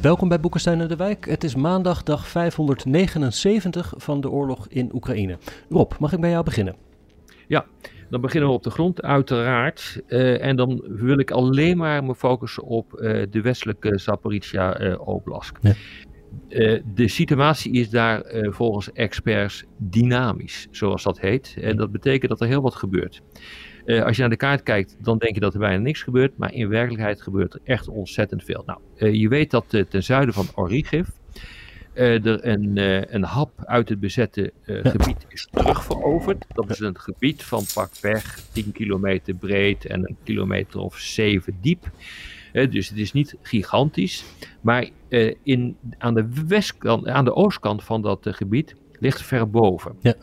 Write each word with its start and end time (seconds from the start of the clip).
Welkom 0.00 0.28
bij 0.28 0.40
Boekenstein 0.40 0.80
en 0.80 0.88
de 0.88 0.96
Wijk. 0.96 1.24
Het 1.24 1.44
is 1.44 1.54
maandag 1.54 2.02
dag 2.02 2.28
579 2.28 3.94
van 3.96 4.20
de 4.20 4.30
oorlog 4.30 4.68
in 4.68 4.90
Oekraïne. 4.94 5.38
Rob, 5.68 5.92
mag 5.98 6.12
ik 6.12 6.20
bij 6.20 6.30
jou 6.30 6.44
beginnen? 6.44 6.76
Ja, 7.48 7.66
dan 8.10 8.20
beginnen 8.20 8.48
we 8.48 8.54
op 8.54 8.62
de 8.62 8.70
grond, 8.70 9.02
uiteraard. 9.02 10.02
Uh, 10.08 10.44
en 10.44 10.56
dan 10.56 10.82
wil 10.86 11.18
ik 11.18 11.30
alleen 11.30 11.76
maar 11.76 12.04
me 12.04 12.14
focussen 12.14 12.62
op 12.62 12.92
uh, 12.92 13.26
de 13.30 13.40
westelijke 13.40 13.98
Zaporizhia 13.98 14.80
uh, 14.80 15.08
Oblast. 15.08 15.52
Ja. 15.60 15.74
de 16.94 17.08
situatie 17.08 17.72
is 17.72 17.90
daar 17.90 18.22
volgens 18.32 18.92
experts 18.92 19.64
dynamisch, 19.76 20.66
zoals 20.70 21.02
dat 21.02 21.20
heet. 21.20 21.56
En 21.60 21.76
dat 21.76 21.92
betekent 21.92 22.30
dat 22.30 22.40
er 22.40 22.46
heel 22.46 22.62
wat 22.62 22.74
gebeurt. 22.74 23.22
Uh, 23.84 24.04
als 24.04 24.14
je 24.14 24.20
naar 24.20 24.30
de 24.30 24.36
kaart 24.36 24.62
kijkt, 24.62 24.96
dan 24.98 25.18
denk 25.18 25.34
je 25.34 25.40
dat 25.40 25.54
er 25.54 25.60
bijna 25.60 25.82
niks 25.82 26.02
gebeurt. 26.02 26.38
Maar 26.38 26.52
in 26.52 26.68
werkelijkheid 26.68 27.22
gebeurt 27.22 27.54
er 27.54 27.60
echt 27.64 27.88
ontzettend 27.88 28.44
veel. 28.44 28.62
Nou, 28.66 28.78
uh, 28.96 29.14
je 29.14 29.28
weet 29.28 29.50
dat 29.50 29.64
uh, 29.70 29.84
ten 29.84 30.02
zuiden 30.02 30.34
van 30.34 30.46
Origiv 30.54 31.08
er 31.94 32.46
een, 32.46 32.76
een 33.14 33.22
hap 33.22 33.50
uit 33.64 33.88
het 33.88 34.00
bezette 34.00 34.52
gebied 34.64 35.26
is 35.28 35.48
terugveroverd. 35.50 36.44
Dat 36.54 36.70
is 36.70 36.78
een 36.78 36.98
gebied 36.98 37.42
van 37.42 37.64
pakweg 37.74 38.40
10 38.52 38.72
kilometer 38.72 39.34
breed 39.34 39.86
en 39.86 40.08
een 40.08 40.16
kilometer 40.24 40.80
of 40.80 40.98
7 40.98 41.58
diep. 41.60 41.90
dus 42.52 42.88
het 42.88 42.98
is 42.98 43.12
niet 43.12 43.36
gigantisch. 43.42 44.24
Maar 44.60 44.88
in, 45.42 45.76
aan, 45.98 46.14
de 46.14 46.28
westkant, 46.46 47.08
aan 47.08 47.24
de 47.24 47.34
oostkant 47.34 47.84
van 47.84 48.02
dat 48.02 48.26
gebied 48.30 48.74
ligt 48.98 49.22
Verboven. 49.22 49.96
Ja. 50.00 50.14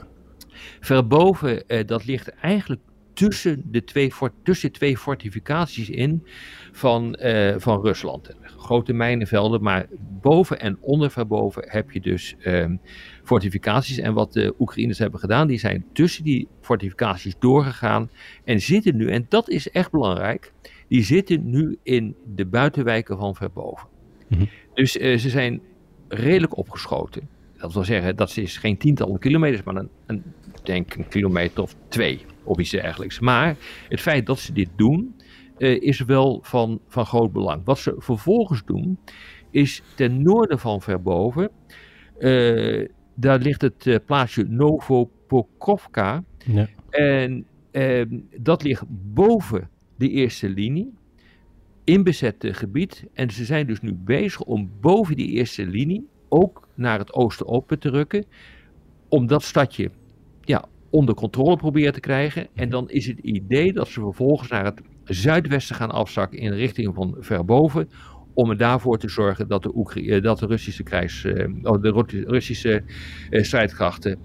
Verboven, 0.80 1.64
dat 1.86 2.06
ligt 2.06 2.30
eigenlijk 2.30 2.82
tussen 3.18 3.62
de 3.66 3.84
twee, 3.84 4.12
tussen 4.44 4.72
twee 4.72 4.98
fortificaties 4.98 5.90
in 5.90 6.28
van, 6.72 7.18
uh, 7.22 7.56
van 7.58 7.82
Rusland. 7.82 8.36
Grote 8.42 8.94
mijnenvelden, 8.94 9.64
maar 9.64 9.86
boven 10.22 10.60
en 10.60 10.78
onder 10.82 11.12
Verboven 11.12 11.64
heb 11.68 11.92
je 11.92 12.00
dus 12.00 12.36
um, 12.46 12.82
fortificaties. 13.24 13.98
En 13.98 14.14
wat 14.14 14.34
de 14.34 14.56
Oekraïners 14.60 15.00
hebben 15.00 15.20
gedaan, 15.20 15.48
die 15.48 15.60
zijn 15.60 15.86
tussen 15.94 16.24
die 16.24 16.48
fortificaties 16.62 17.36
doorgegaan 17.40 18.10
en 18.44 18.62
zitten 18.62 18.96
nu, 18.96 19.10
en 19.10 19.26
dat 19.30 19.50
is 19.50 19.70
echt 19.70 19.92
belangrijk, 19.92 20.54
die 20.88 21.04
zitten 21.04 21.50
nu 21.50 21.78
in 21.84 22.16
de 22.36 22.46
buitenwijken 22.46 23.18
van 23.18 23.36
Verboven. 23.36 23.88
Mm 24.28 24.38
-hmm. 24.38 24.50
Dus 24.74 24.98
uh, 24.98 25.18
ze 25.18 25.30
zijn 25.30 25.62
redelijk 26.08 26.58
opgeschoten. 26.58 27.30
Dat 27.58 27.74
wil 27.74 27.84
zeggen, 27.84 28.16
dat 28.16 28.38
is 28.38 28.58
geen 28.58 28.78
tientallen 28.78 29.20
kilometers, 29.20 29.64
maar 29.64 29.76
een, 29.76 29.90
een 30.06 30.24
denk 30.64 30.96
een 30.96 31.08
kilometer 31.08 31.64
of 31.64 31.76
twee 31.88 32.26
of 32.48 32.58
iets 32.58 32.70
dergelijks. 32.70 33.20
Maar 33.20 33.56
het 33.90 34.02
feit 34.02 34.26
dat 34.26 34.40
ze 34.40 34.54
dit 34.54 34.70
doen, 34.76 35.16
uh, 35.58 35.82
is 35.82 36.00
wel 36.00 36.40
van, 36.44 36.80
van 36.88 37.06
groot 37.06 37.32
belang. 37.32 37.62
Wat 37.66 37.80
ze 37.80 37.96
vervolgens 37.98 38.64
doen, 38.66 39.00
is 39.52 39.82
ten 39.96 40.22
noorden 40.22 40.60
van 40.60 40.82
Verboven, 40.82 41.52
uh, 42.20 42.88
daar 43.16 43.40
ligt 43.40 43.62
het 43.62 43.86
uh, 43.86 43.96
plaatsje 44.06 44.44
Novopokrovka. 44.44 46.24
Ja. 46.46 46.68
En 46.90 47.46
ehm, 47.72 48.20
dat 48.38 48.64
ligt 48.64 48.84
boven 49.14 49.70
de 49.98 50.10
eerste 50.10 50.50
linie, 50.50 50.94
in 51.84 52.04
bezette 52.04 52.54
gebied. 52.54 53.06
En 53.14 53.32
ze 53.32 53.46
zijn 53.46 53.68
dus 53.68 53.82
nu 53.82 53.94
bezig 53.94 54.42
om 54.42 54.72
boven 54.82 55.16
die 55.16 55.30
eerste 55.30 55.66
linie 55.66 56.08
ook 56.30 56.68
naar 56.74 57.00
het 57.00 57.14
oosten 57.14 57.48
open 57.48 57.80
te 57.80 57.90
rukken. 57.90 58.26
Om 59.10 59.28
dat 59.28 59.44
stadje 59.44 59.92
ja, 60.42 60.66
onder 60.90 61.16
controle 61.16 61.56
proberen 61.56 61.94
te 61.94 62.00
krijgen. 62.00 62.48
En 62.54 62.70
dan 62.70 62.90
is 62.90 63.08
het 63.08 63.20
idee 63.20 63.74
dat 63.74 63.88
ze 63.88 64.02
vervolgens 64.02 64.50
naar 64.50 64.66
het 64.66 64.82
zuidwesten 65.04 65.76
gaan 65.76 65.92
afzakken 65.92 66.40
in 66.40 66.52
de 66.52 66.58
richting 66.58 66.96
van 66.96 67.16
verboven. 67.20 67.90
Om 68.34 68.50
er 68.50 68.58
daarvoor 68.58 68.98
te 68.98 69.10
zorgen 69.10 69.48
dat 69.48 69.64
de, 69.64 69.76
Oekra 69.76 70.20
dat 70.20 70.40
de 70.40 70.46
Russische, 70.46 70.84
krijgs, 70.84 71.24
uh, 71.24 71.34
de 71.62 72.24
Russische 72.28 72.84
uh, 73.30 73.44
strijdkrachten 73.44 74.20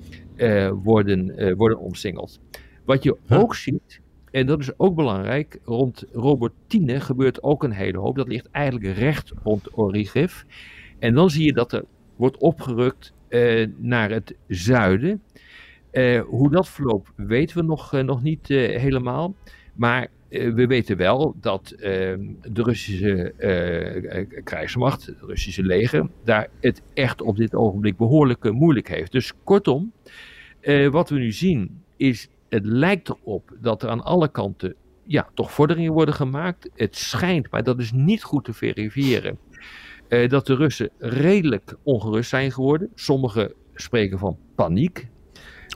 worden, 0.82 1.54
worden 1.56 1.78
omsingeld. 1.78 2.40
Wat 2.84 3.02
je 3.02 3.16
huh? 3.26 3.38
ook 3.38 3.54
ziet, 3.54 4.00
en 4.30 4.46
dat 4.46 4.60
is 4.60 4.78
ook 4.78 4.94
belangrijk, 4.94 5.58
rond 5.64 6.04
Robertine 6.12 7.00
gebeurt 7.00 7.42
ook 7.42 7.64
een 7.64 7.72
hele 7.72 7.98
hoop. 7.98 8.16
Dat 8.16 8.28
ligt 8.28 8.50
eigenlijk 8.50 8.98
recht 8.98 9.32
rond 9.42 9.78
Origiv. 9.78 10.42
En 10.98 11.14
dan 11.14 11.30
zie 11.30 11.44
je 11.44 11.52
dat 11.52 11.72
er 11.72 11.84
wordt 12.16 12.36
opgerukt 12.36 13.12
naar 13.78 14.10
het 14.10 14.34
zuiden. 14.48 15.22
Uh, 15.92 16.20
hoe 16.20 16.50
dat 16.50 16.68
verloopt 16.68 17.10
weten 17.16 17.56
we 17.56 17.62
nog, 17.62 17.94
uh, 17.94 18.02
nog 18.02 18.22
niet 18.22 18.50
uh, 18.50 18.78
helemaal. 18.78 19.34
Maar 19.74 20.08
we 20.28 20.66
weten 20.66 20.96
wel 20.96 21.36
dat 21.40 21.70
ehm, 21.70 22.20
de 22.42 22.62
Russische 22.62 23.34
krijgsmacht, 24.44 25.06
het 25.06 25.20
Russische 25.20 25.62
leger, 25.62 26.08
daar 26.24 26.48
het 26.60 26.82
echt 26.94 27.22
op 27.22 27.36
dit 27.36 27.54
ogenblik 27.54 27.96
behoorlijk 27.96 28.52
moeilijk 28.52 28.88
heeft. 28.88 29.12
Dus 29.12 29.32
kortom, 29.44 29.92
wat 30.90 31.10
we 31.10 31.18
nu 31.18 31.32
zien 31.32 31.82
is, 31.96 32.28
het 32.48 32.64
lijkt 32.64 33.08
erop 33.08 33.56
dat 33.60 33.82
er 33.82 33.88
aan 33.88 34.04
alle 34.04 34.30
kanten 34.30 34.74
ja, 35.04 35.28
toch 35.34 35.52
vorderingen 35.52 35.92
worden 35.92 36.14
gemaakt. 36.14 36.70
Het 36.74 36.96
schijnt, 36.96 37.50
maar 37.50 37.62
dat 37.62 37.78
is 37.78 37.92
niet 37.92 38.22
goed 38.22 38.44
te 38.44 38.52
verifiëren, 38.52 39.38
dat 40.08 40.46
de 40.46 40.54
Russen 40.54 40.90
redelijk 40.98 41.74
ongerust 41.82 42.30
zijn 42.30 42.52
geworden. 42.52 42.90
Sommigen 42.94 43.52
spreken 43.74 44.18
van 44.18 44.38
paniek. 44.54 45.10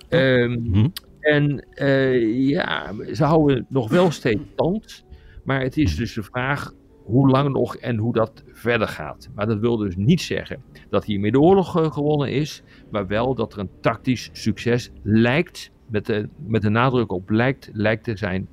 Um, 0.08 0.50
mm-hmm. 0.50 0.92
En 1.20 1.66
uh, 1.74 2.48
ja, 2.48 2.94
ze 3.12 3.24
houden 3.24 3.66
nog 3.68 3.90
wel 3.90 4.10
steeds 4.10 4.42
stand. 4.52 5.04
Maar 5.44 5.60
het 5.60 5.76
is 5.76 5.96
dus 5.96 6.14
de 6.14 6.22
vraag 6.22 6.72
hoe 7.04 7.28
lang 7.30 7.52
nog 7.52 7.76
en 7.76 7.96
hoe 7.96 8.12
dat 8.12 8.42
verder 8.46 8.88
gaat. 8.88 9.28
Maar 9.34 9.46
dat 9.46 9.58
wil 9.58 9.76
dus 9.76 9.96
niet 9.96 10.20
zeggen 10.20 10.62
dat 10.90 11.04
hiermee 11.04 11.30
de 11.30 11.40
oorlog 11.40 11.78
uh, 11.78 11.92
gewonnen 11.92 12.30
is. 12.32 12.62
Maar 12.90 13.06
wel 13.06 13.34
dat 13.34 13.52
er 13.52 13.58
een 13.58 13.70
tactisch 13.80 14.30
succes 14.32 14.90
lijkt, 15.02 15.70
met 15.90 16.06
de, 16.06 16.28
met 16.46 16.62
de 16.62 16.68
nadruk 16.68 17.12
op 17.12 17.30
lijkt, 17.30 17.70
lijkt 17.72 18.04
te 18.04 18.16
zijn 18.16 18.48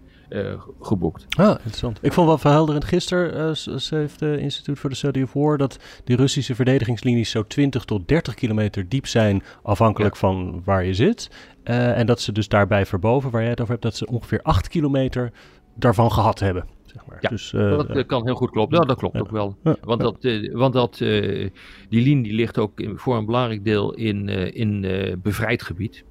geboekt. 0.81 1.25
Ah, 1.29 1.49
interessant. 1.49 1.99
Ik 2.01 2.13
vond 2.13 2.27
wel 2.27 2.37
verhelderend 2.37 2.85
gisteren, 2.85 3.47
uh, 3.47 3.77
schreef 3.77 4.19
het 4.19 4.39
Instituut 4.39 4.79
voor 4.79 4.89
de 4.89 4.95
Study 4.95 5.21
of 5.21 5.33
War, 5.33 5.57
dat 5.57 5.79
die 6.03 6.15
Russische 6.15 6.55
verdedigingslinies 6.55 7.29
zo 7.29 7.43
20 7.43 7.85
tot 7.85 8.07
30 8.07 8.33
kilometer 8.33 8.89
diep 8.89 9.07
zijn, 9.07 9.43
afhankelijk 9.63 10.13
ja. 10.13 10.19
van 10.19 10.61
waar 10.65 10.85
je 10.85 10.93
zit. 10.93 11.29
Uh, 11.63 11.97
en 11.97 12.05
dat 12.05 12.21
ze 12.21 12.31
dus 12.31 12.47
daarbij 12.47 12.85
verboven, 12.85 13.31
waar 13.31 13.41
jij 13.41 13.49
het 13.49 13.59
over 13.61 13.71
hebt, 13.71 13.83
dat 13.83 13.95
ze 13.95 14.07
ongeveer 14.07 14.41
8 14.41 14.67
kilometer 14.67 15.31
daarvan 15.75 16.11
gehad 16.11 16.39
hebben. 16.39 16.65
Zeg 16.85 17.05
maar. 17.05 17.17
Ja, 17.21 17.29
dus, 17.29 17.51
dat 17.51 18.05
kan 18.05 18.25
heel 18.25 18.35
goed 18.35 18.49
kloppen. 18.51 18.79
Ja, 18.79 18.85
dat 18.85 18.97
klopt 18.97 19.15
ja. 19.15 19.21
ook 19.21 19.31
wel. 19.31 19.57
Ja. 19.63 19.75
Want, 19.81 20.01
dat, 20.01 20.17
want 20.51 20.73
dat, 20.73 20.97
die 20.97 21.51
linie 21.89 22.23
die 22.23 22.33
ligt 22.33 22.57
ook 22.57 22.79
in, 22.79 22.97
voor 22.97 23.17
een 23.17 23.25
belangrijk 23.25 23.63
deel 23.63 23.93
in, 23.93 24.29
in 24.53 24.81
bevrijd 25.21 25.63
gebied. 25.63 26.03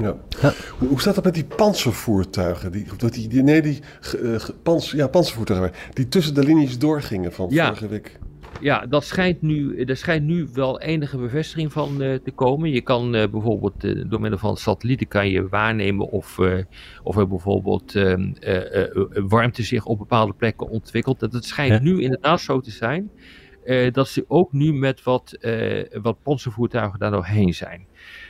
Ja. 0.00 0.16
ja. 0.42 0.52
Hoe, 0.78 0.88
hoe 0.88 1.00
staat 1.00 1.14
dat 1.14 1.24
met 1.24 1.34
die 1.34 1.44
panzervoertuigen? 1.44 2.72
Die, 2.72 2.86
die, 3.10 3.28
die, 3.28 3.42
nee, 3.42 3.62
die 3.62 3.80
uh, 4.22 4.40
pans, 4.62 4.90
ja, 4.90 5.08
panzervoertuigen 5.08 5.72
die 5.92 6.08
tussen 6.08 6.34
de 6.34 6.44
linies 6.44 6.78
doorgingen 6.78 7.32
van 7.32 7.46
ja. 7.50 7.66
vorige 7.66 7.88
week. 7.88 8.18
Ja, 8.60 8.86
dat 8.86 9.04
schijnt 9.04 9.42
nu, 9.42 9.82
er 9.82 9.96
schijnt 9.96 10.24
nu 10.24 10.48
wel 10.52 10.80
enige 10.80 11.16
bevestiging 11.16 11.72
van 11.72 12.02
uh, 12.02 12.14
te 12.14 12.30
komen. 12.30 12.70
Je 12.70 12.80
kan 12.80 13.14
uh, 13.14 13.28
bijvoorbeeld 13.28 13.84
uh, 13.84 14.04
door 14.06 14.20
middel 14.20 14.38
van 14.38 14.56
satellieten 14.56 15.08
kan 15.08 15.28
je 15.28 15.48
waarnemen 15.48 16.08
of, 16.08 16.38
of 17.02 17.16
er 17.16 17.28
bijvoorbeeld 17.28 17.94
ehm, 17.94 18.32
warmte 19.28 19.62
zich 19.62 19.84
op 19.84 19.98
bepaalde 19.98 20.32
plekken 20.32 20.68
ontwikkelt. 20.68 21.20
Dat 21.20 21.32
het 21.32 21.44
schijnt 21.44 21.72
ja. 21.72 21.80
nu 21.80 22.02
inderdaad 22.02 22.40
zo 22.40 22.60
te 22.60 22.70
zijn 22.70 23.10
dat 23.92 24.08
ze 24.08 24.24
ook 24.28 24.52
nu 24.52 24.72
met 24.72 25.02
wat, 25.02 25.38
wat 26.02 26.22
panzervoertuigen 26.22 26.98
daar 26.98 27.10
doorheen 27.10 27.54
zijn. 27.54 27.86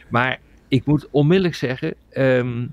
Maar 0.09 0.41
ik 0.69 0.87
moet 0.87 1.09
onmiddellijk 1.11 1.55
zeggen, 1.55 1.95
um, 2.13 2.73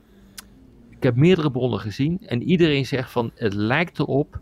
ik 0.90 1.04
heb 1.04 1.16
meerdere 1.16 1.52
bronnen 1.52 1.80
gezien 1.80 2.20
en 2.26 2.44
iedereen 2.44 2.86
zegt 2.86 3.12
van 3.12 3.32
het 3.36 3.54
lijkt 3.54 4.00
erop, 4.00 4.40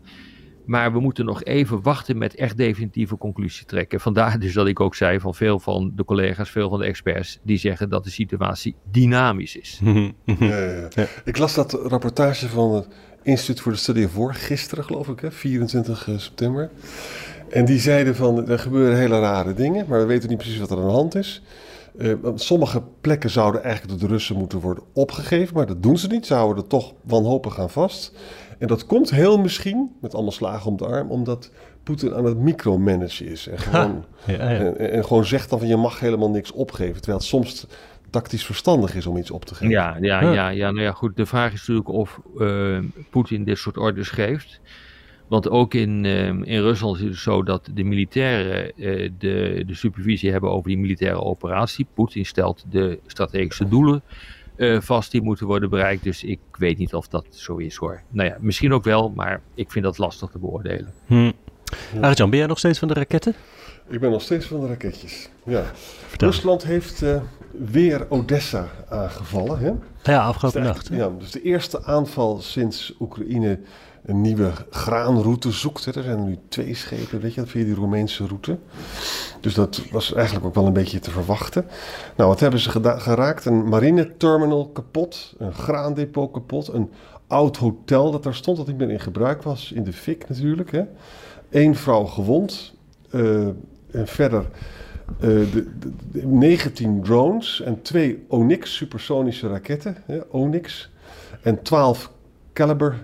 maar 0.64 0.92
we 0.92 1.00
moeten 1.00 1.24
nog 1.24 1.44
even 1.44 1.82
wachten 1.82 2.18
met 2.18 2.34
echt 2.34 2.56
definitieve 2.56 3.16
conclusie 3.16 3.66
trekken. 3.66 4.00
Vandaar 4.00 4.38
dus 4.38 4.52
dat 4.52 4.66
ik 4.66 4.80
ook 4.80 4.94
zei 4.94 5.20
van 5.20 5.34
veel 5.34 5.58
van 5.58 5.92
de 5.96 6.04
collega's, 6.04 6.50
veel 6.50 6.68
van 6.68 6.78
de 6.78 6.84
experts, 6.84 7.38
die 7.42 7.56
zeggen 7.56 7.88
dat 7.88 8.04
de 8.04 8.10
situatie 8.10 8.74
dynamisch 8.90 9.56
is. 9.56 9.80
ja, 9.84 10.12
ja, 10.58 10.88
ja. 10.94 11.06
Ik 11.24 11.38
las 11.38 11.54
dat 11.54 11.72
rapportage 11.72 12.48
van 12.48 12.74
het 12.74 12.88
Instituut 13.22 13.60
voor 13.60 13.72
de 13.72 13.78
Studie 13.78 14.04
of 14.04 14.14
War 14.14 14.34
gisteren, 14.34 14.84
geloof 14.84 15.08
ik, 15.08 15.20
hè, 15.20 15.30
24 15.30 16.08
september. 16.16 16.70
En 17.50 17.64
die 17.64 17.78
zeiden 17.78 18.16
van, 18.16 18.48
er 18.48 18.58
gebeuren 18.58 18.98
hele 18.98 19.20
rare 19.20 19.54
dingen, 19.54 19.86
maar 19.88 20.00
we 20.00 20.06
weten 20.06 20.28
niet 20.28 20.38
precies 20.38 20.58
wat 20.58 20.70
er 20.70 20.76
aan 20.76 20.86
de 20.86 20.90
hand 20.90 21.14
is. 21.14 21.42
Uh, 22.00 22.14
sommige 22.34 22.82
plekken 23.00 23.30
zouden 23.30 23.62
eigenlijk 23.62 23.98
door 23.98 24.08
de 24.08 24.14
Russen 24.14 24.36
moeten 24.36 24.60
worden 24.60 24.84
opgegeven, 24.92 25.54
maar 25.54 25.66
dat 25.66 25.82
doen 25.82 25.98
ze 25.98 26.06
niet. 26.06 26.26
Ze 26.26 26.34
houden 26.34 26.62
er 26.62 26.68
toch 26.68 26.92
wanhopig 27.02 27.58
aan 27.58 27.70
vast. 27.70 28.12
En 28.58 28.66
dat 28.66 28.86
komt 28.86 29.10
heel 29.10 29.38
misschien, 29.38 29.96
met 30.00 30.14
allemaal 30.14 30.32
slagen 30.32 30.70
om 30.70 30.76
de 30.76 30.86
arm, 30.86 31.10
omdat 31.10 31.50
Poetin 31.82 32.14
aan 32.14 32.24
het 32.24 32.38
micromanagen 32.38 33.26
is. 33.26 33.48
En 33.48 33.58
gewoon, 33.68 34.04
ja, 34.26 34.34
ja. 34.34 34.58
En, 34.58 34.78
en, 34.92 35.04
gewoon 35.04 35.24
zegt 35.24 35.50
dan 35.50 35.58
van 35.58 35.68
je 35.68 35.76
mag 35.76 36.00
helemaal 36.00 36.30
niks 36.30 36.52
opgeven. 36.52 36.94
Terwijl 36.94 37.18
het 37.18 37.26
soms 37.26 37.66
tactisch 38.10 38.44
verstandig 38.44 38.94
is 38.94 39.06
om 39.06 39.16
iets 39.16 39.30
op 39.30 39.44
te 39.44 39.54
geven. 39.54 39.70
Ja, 39.70 39.96
ja, 40.00 40.20
ja. 40.20 40.48
ja, 40.48 40.70
nou 40.70 40.84
ja 40.84 40.92
goed. 40.92 41.16
De 41.16 41.26
vraag 41.26 41.52
is 41.52 41.58
natuurlijk 41.58 41.88
of 41.88 42.20
uh, 42.38 42.78
Poetin 43.10 43.44
dit 43.44 43.58
soort 43.58 43.76
orders 43.76 44.10
geeft. 44.10 44.60
Want 45.30 45.50
ook 45.50 45.74
in, 45.74 46.04
uh, 46.04 46.26
in 46.26 46.60
Rusland 46.60 46.96
is 46.96 47.02
het 47.02 47.16
zo 47.16 47.42
dat 47.42 47.68
de 47.74 47.84
militairen 47.84 48.72
uh, 48.76 49.10
de, 49.18 49.62
de 49.66 49.74
supervisie 49.74 50.30
hebben 50.30 50.50
over 50.50 50.68
die 50.68 50.78
militaire 50.78 51.20
operatie. 51.20 51.86
Poetin 51.94 52.26
stelt 52.26 52.64
de 52.70 52.98
strategische 53.06 53.68
doelen 53.68 54.02
uh, 54.56 54.80
vast 54.80 55.10
die 55.10 55.22
moeten 55.22 55.46
worden 55.46 55.70
bereikt. 55.70 56.02
Dus 56.02 56.24
ik 56.24 56.38
weet 56.52 56.78
niet 56.78 56.94
of 56.94 57.08
dat 57.08 57.26
zo 57.30 57.56
is 57.56 57.76
hoor. 57.76 58.02
Nou 58.08 58.28
ja, 58.28 58.36
misschien 58.40 58.72
ook 58.72 58.84
wel, 58.84 59.10
maar 59.10 59.40
ik 59.54 59.70
vind 59.70 59.84
dat 59.84 59.98
lastig 59.98 60.30
te 60.30 60.38
beoordelen. 60.38 60.92
Hm. 61.06 61.32
Arjan, 62.00 62.30
ben 62.30 62.38
jij 62.38 62.48
nog 62.48 62.58
steeds 62.58 62.78
van 62.78 62.88
de 62.88 62.94
raketten? 62.94 63.34
Ik 63.88 64.00
ben 64.00 64.10
nog 64.10 64.22
steeds 64.22 64.46
van 64.46 64.60
de 64.60 64.66
raketjes. 64.66 65.28
Ja. 65.44 65.64
Rusland 66.16 66.64
heeft 66.64 67.02
uh, 67.02 67.22
weer 67.50 68.06
Odessa 68.08 68.68
aangevallen. 68.88 69.58
Hè? 69.58 69.72
Ja, 70.12 70.24
afgelopen 70.24 70.62
nacht. 70.62 70.88
Ja, 70.92 71.10
dus 71.18 71.30
de 71.30 71.42
eerste 71.42 71.84
aanval 71.84 72.40
sinds 72.40 72.94
Oekraïne 73.00 73.58
een 74.04 74.20
nieuwe 74.20 74.52
graanroute 74.70 75.50
zoekt. 75.50 75.86
Er 75.86 76.02
zijn 76.02 76.24
nu 76.24 76.38
twee 76.48 76.74
schepen, 76.74 77.20
weet 77.20 77.34
je, 77.34 77.46
via 77.46 77.64
die 77.64 77.74
Roemeense 77.74 78.26
route. 78.26 78.58
Dus 79.40 79.54
dat 79.54 79.82
was 79.90 80.12
eigenlijk 80.12 80.46
ook 80.46 80.54
wel 80.54 80.66
een 80.66 80.72
beetje 80.72 80.98
te 80.98 81.10
verwachten. 81.10 81.64
Nou, 82.16 82.28
wat 82.28 82.40
hebben 82.40 82.60
ze 82.60 82.70
geraakt? 83.00 83.44
Een 83.44 83.68
marineterminal 83.68 84.68
kapot, 84.68 85.34
een 85.38 85.54
graandepot 85.54 86.32
kapot, 86.32 86.68
een 86.68 86.90
oud 87.26 87.56
hotel 87.56 88.10
dat 88.10 88.22
daar 88.22 88.34
stond, 88.34 88.56
dat 88.56 88.66
niet 88.66 88.78
meer 88.78 88.90
in 88.90 89.00
gebruik 89.00 89.42
was, 89.42 89.72
in 89.72 89.84
de 89.84 89.92
fik 89.92 90.28
natuurlijk. 90.28 90.70
Hè. 90.70 90.82
Eén 91.50 91.74
vrouw 91.74 92.04
gewond. 92.04 92.74
Uh, 93.10 93.48
en 93.90 94.06
verder 94.06 94.44
uh, 95.20 95.52
de, 95.52 95.66
19 96.12 97.02
drones 97.02 97.60
en 97.60 97.82
twee 97.82 98.24
Onyx 98.28 98.76
supersonische 98.76 99.48
raketten, 99.48 99.96
hè, 100.06 100.20
Onyx, 100.28 100.90
en 101.42 101.62
12 101.62 102.12
Caliber 102.52 103.00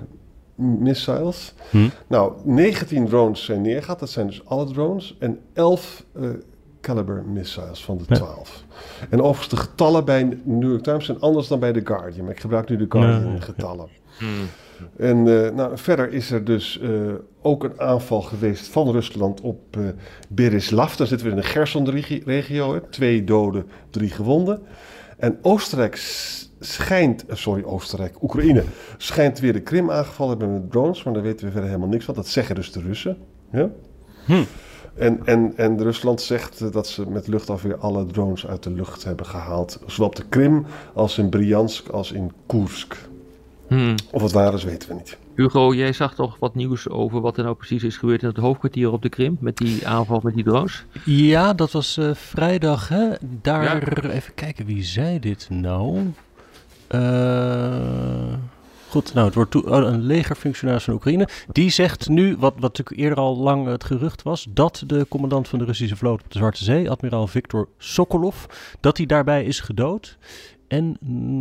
missiles. 0.56 1.55
Hm. 1.70 1.88
Nou, 2.06 2.32
19 2.44 3.06
drones 3.06 3.44
zijn 3.44 3.62
neergehaald, 3.62 3.99
dat 3.99 4.11
zijn 4.11 4.26
dus 4.26 4.44
alle 4.44 4.64
drones, 4.64 5.17
en 5.19 5.41
11 5.53 6.05
uh, 6.17 6.29
eh, 6.29 6.35
Caliber 6.81 7.25
missiles 7.25 7.85
van 7.85 7.99
de 7.99 8.14
12. 8.14 8.64
Ja. 8.69 9.06
En 9.11 9.20
overigens 9.20 9.49
de 9.49 9.56
getallen 9.56 10.05
bij 10.05 10.38
New 10.44 10.70
York 10.70 10.82
Times 10.82 11.05
zijn 11.05 11.20
anders 11.20 11.49
dan 11.49 11.58
bij 11.58 11.73
The 11.73 11.81
Guardian, 11.85 12.25
maar 12.25 12.35
ik 12.35 12.41
gebruik 12.41 12.69
nu 12.69 12.76
de 12.76 12.87
Guardian 12.88 13.32
ja. 13.32 13.41
getallen. 13.41 13.88
Hm. 14.19 14.25
En 14.97 15.26
uh, 15.26 15.50
nou, 15.50 15.79
verder 15.79 16.12
is 16.12 16.31
er 16.31 16.44
dus 16.44 16.81
uh, 16.82 17.12
ook 17.43 17.64
een 17.64 17.81
aanval 17.81 18.23
geweest 18.23 18.69
van 18.69 18.91
Rusland 18.91 19.41
op 19.41 19.76
uh, 19.79 19.88
Berislav. 20.29 20.94
Daar 20.94 21.06
zitten 21.06 21.26
we 21.26 21.32
in 21.32 21.41
de 21.41 21.47
Gerson-regio. 21.47 22.81
Twee 22.91 23.25
doden, 23.25 23.67
drie 23.91 24.11
gewonden. 24.11 24.62
En 25.17 25.39
Oostenrijk 25.43 25.97
schijnt, 26.61 27.25
sorry 27.29 27.65
Oostenrijk, 27.65 28.23
Oekraïne 28.23 28.65
schijnt 28.97 29.39
weer 29.39 29.53
de 29.53 29.61
Krim 29.61 29.91
aangevallen 29.91 30.39
hebben 30.39 30.61
met 30.61 30.71
drones. 30.71 31.03
Maar 31.03 31.15
daar 31.15 31.23
weten 31.23 31.47
we 31.47 31.53
verder 31.53 31.69
helemaal 31.69 31.91
niks 31.91 32.05
van. 32.05 32.15
Dat 32.15 32.29
zeggen 32.29 32.55
dus 32.55 32.73
de 32.73 32.81
Russen. 32.81 33.17
Ja? 33.53 33.71
Hm. 34.27 34.43
En, 34.95 35.21
en, 35.25 35.53
en 35.57 35.83
Rusland 35.83 36.21
zegt 36.21 36.73
dat 36.73 36.89
ze 36.89 37.11
met 37.11 37.27
luchtafweer 37.27 37.77
alle 37.77 38.07
drones 38.07 38.47
uit 38.47 38.63
de 38.63 38.71
lucht 38.71 39.05
hebben 39.05 39.27
gehaald. 39.27 39.79
Zowel 39.87 40.09
op 40.09 40.17
de 40.17 40.25
Krim 40.29 40.67
als 40.95 41.19
in 41.19 41.29
Bryansk 41.29 41.89
als 41.89 42.12
in 42.12 42.33
Koersk. 42.47 42.97
Hmm. 43.67 43.95
Of 44.12 44.23
het 44.23 44.33
waar 44.33 44.55
is, 44.55 44.65
weten 44.65 44.89
we 44.89 44.95
niet. 44.95 45.17
Hugo, 45.37 45.75
jij 45.75 45.93
zag 45.93 46.15
toch 46.15 46.37
wat 46.38 46.55
nieuws 46.55 46.88
over 46.88 47.21
wat 47.21 47.37
er 47.37 47.44
nou 47.44 47.56
precies 47.56 47.83
is 47.83 47.97
gebeurd 47.97 48.23
in 48.23 48.29
het 48.29 48.37
hoofdkwartier 48.37 48.93
op 48.93 49.03
de 49.03 49.09
Krim 49.09 49.37
met 49.41 49.56
die 49.56 49.88
aanval 49.88 50.21
met 50.23 50.35
die 50.35 50.44
drones? 50.44 50.85
Ja, 51.05 51.53
dat 51.53 51.73
was 51.73 51.97
uh, 51.99 52.15
vrijdag. 52.15 52.88
Hè? 52.88 53.09
Daar, 53.43 54.05
even 54.05 54.35
kijken, 54.35 54.67
wie 54.67 54.83
zei 54.83 55.19
dit 55.19 55.49
nou? 55.50 56.12
Uh, 56.94 58.35
goed, 58.88 59.15
nou, 59.15 59.27
het 59.27 59.35
wordt 59.35 59.55
oh, 59.55 59.87
een 59.87 60.03
legerfunctionaris 60.03 60.85
van 60.85 60.94
Oekraïne. 60.94 61.29
Die 61.53 61.71
zegt 61.71 62.09
nu, 62.09 62.37
wat, 62.38 62.53
wat 62.53 62.61
natuurlijk 62.61 62.99
eerder 62.99 63.19
al 63.19 63.37
lang 63.37 63.67
het 63.67 63.85
gerucht 63.85 64.23
was, 64.23 64.47
dat 64.50 64.83
de 64.87 65.06
commandant 65.09 65.49
van 65.49 65.59
de 65.59 65.65
Russische 65.65 65.97
vloot 65.97 66.23
op 66.23 66.33
de 66.33 66.38
Zwarte 66.38 66.65
Zee, 66.65 66.91
admiraal 66.91 67.27
Viktor 67.27 67.69
Sokolov, 67.79 68.44
dat 68.81 68.97
hij 68.97 69.06
daarbij 69.06 69.44
is 69.44 69.61
gedood. 69.61 70.19
En 70.69 70.97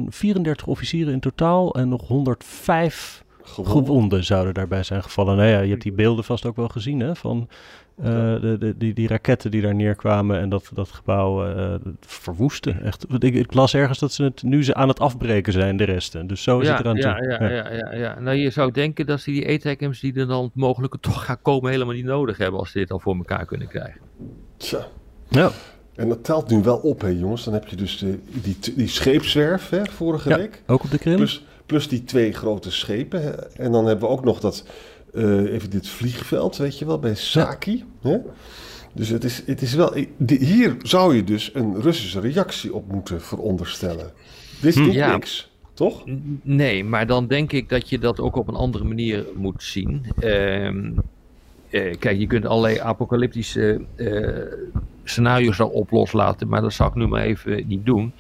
34 0.09 0.67
officieren 0.67 1.13
in 1.13 1.19
totaal 1.19 1.75
en 1.75 1.89
nog 1.89 2.07
105 2.07 3.23
gewonden, 3.45 4.23
zouden 4.23 4.53
daarbij 4.53 4.83
zijn 4.83 5.03
gevallen. 5.03 5.37
Nou 5.37 5.49
ja, 5.49 5.59
je 5.59 5.69
hebt 5.69 5.81
die 5.81 5.91
beelden 5.91 6.23
vast 6.23 6.45
ook 6.45 6.55
wel 6.55 6.67
gezien 6.67 6.99
hè, 6.99 7.15
van 7.15 7.49
uh, 7.99 8.05
de, 8.41 8.55
de, 8.59 8.77
die, 8.77 8.93
die 8.93 9.07
raketten 9.07 9.51
die 9.51 9.61
daar 9.61 9.75
neerkwamen 9.75 10.39
en 10.39 10.49
dat, 10.49 10.69
dat 10.73 10.89
gebouw 10.89 11.47
uh, 11.47 11.75
verwoesten. 11.99 12.83
Echt, 12.83 13.05
ik, 13.19 13.35
ik, 13.35 13.53
las 13.53 13.73
ergens 13.73 13.99
dat 13.99 14.13
ze 14.13 14.23
het 14.23 14.43
nu 14.43 14.63
ze 14.63 14.73
aan 14.73 14.87
het 14.87 14.99
afbreken 14.99 15.53
zijn, 15.53 15.77
de 15.77 15.83
resten. 15.83 16.27
Dus 16.27 16.43
zo 16.43 16.59
is 16.59 16.67
het 16.67 16.79
eraan 16.79 16.95
ja, 16.95 17.15
toe. 17.15 17.27
Ja, 17.27 17.49
ja, 17.49 17.71
ja, 17.71 17.93
ja, 17.93 18.19
Nou, 18.19 18.37
je 18.37 18.49
zou 18.49 18.71
denken 18.71 19.05
dat 19.05 19.19
ze 19.19 19.31
die 19.31 19.47
ATACMS 19.47 19.99
die 19.99 20.13
er 20.13 20.27
dan 20.27 20.51
mogelijk 20.53 20.95
toch 20.99 21.25
gaan 21.25 21.41
komen 21.41 21.71
helemaal 21.71 21.93
niet 21.93 22.05
nodig 22.05 22.37
hebben 22.37 22.59
als 22.59 22.71
ze 22.71 22.77
dit 22.77 22.91
al 22.91 22.99
voor 22.99 23.15
elkaar 23.15 23.45
kunnen 23.45 23.67
krijgen. 23.67 24.01
Tja. 24.57 24.87
Ja. 25.29 25.51
En 25.95 26.09
dat 26.09 26.23
telt 26.23 26.49
nu 26.49 26.61
wel 26.63 26.77
op, 26.77 27.01
hè, 27.01 27.07
jongens. 27.07 27.43
Dan 27.43 27.53
heb 27.53 27.67
je 27.67 27.75
dus 27.75 27.97
de, 27.97 28.19
die, 28.25 28.57
die 28.75 28.87
scheepswerf 28.87 29.69
hè, 29.69 29.85
vorige 29.85 30.29
ja, 30.29 30.37
week. 30.37 30.61
Ook 30.65 30.83
op 30.83 30.91
de 30.91 30.97
Krim. 30.97 31.15
Plus, 31.15 31.45
plus 31.65 31.87
die 31.87 32.03
twee 32.03 32.31
grote 32.31 32.71
schepen. 32.71 33.55
En 33.57 33.71
dan 33.71 33.85
hebben 33.85 34.07
we 34.07 34.13
ook 34.13 34.23
nog 34.23 34.39
dat, 34.39 34.65
uh, 35.13 35.53
even 35.53 35.69
dit 35.69 35.87
vliegveld, 35.87 36.57
weet 36.57 36.79
je 36.79 36.85
wel, 36.85 36.99
bij 36.99 37.15
Saki. 37.15 37.83
Hè? 38.01 38.17
Dus 38.93 39.09
het 39.09 39.23
is, 39.23 39.43
het 39.45 39.61
is 39.61 39.73
wel. 39.73 39.93
Hier 40.27 40.75
zou 40.81 41.15
je 41.15 41.23
dus 41.23 41.51
een 41.53 41.81
Russische 41.81 42.19
reactie 42.19 42.73
op 42.73 42.91
moeten 42.91 43.21
veronderstellen. 43.21 44.11
Dit 44.61 44.75
is 44.75 44.75
niet 44.75 44.93
ja. 44.93 45.11
niks. 45.11 45.53
Toch? 45.73 46.03
Nee, 46.41 46.83
maar 46.83 47.07
dan 47.07 47.27
denk 47.27 47.51
ik 47.51 47.69
dat 47.69 47.89
je 47.89 47.99
dat 47.99 48.19
ook 48.19 48.35
op 48.35 48.47
een 48.47 48.55
andere 48.55 48.83
manier 48.83 49.25
moet 49.35 49.63
zien. 49.63 50.05
Uh, 50.19 50.65
uh, 50.65 51.95
kijk, 51.99 52.17
je 52.17 52.27
kunt 52.27 52.45
allerlei 52.45 52.79
apocalyptische 52.79 53.81
uh, 53.95 54.41
scenario's 55.03 55.57
daarop 55.57 55.91
loslaten, 55.91 56.47
maar 56.47 56.61
dat 56.61 56.73
zal 56.73 56.87
ik 56.87 56.95
nu 56.95 57.07
maar 57.07 57.23
even 57.23 57.67
niet 57.67 57.85
doen. 57.85 58.13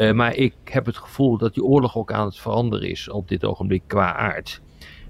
Uh, 0.00 0.12
maar 0.12 0.36
ik 0.36 0.54
heb 0.64 0.86
het 0.86 0.96
gevoel 0.96 1.38
dat 1.38 1.54
die 1.54 1.64
oorlog 1.64 1.96
ook 1.96 2.12
aan 2.12 2.26
het 2.26 2.38
veranderen 2.38 2.88
is 2.88 3.08
op 3.08 3.28
dit 3.28 3.44
ogenblik 3.44 3.82
qua 3.86 4.14
aard. 4.14 4.60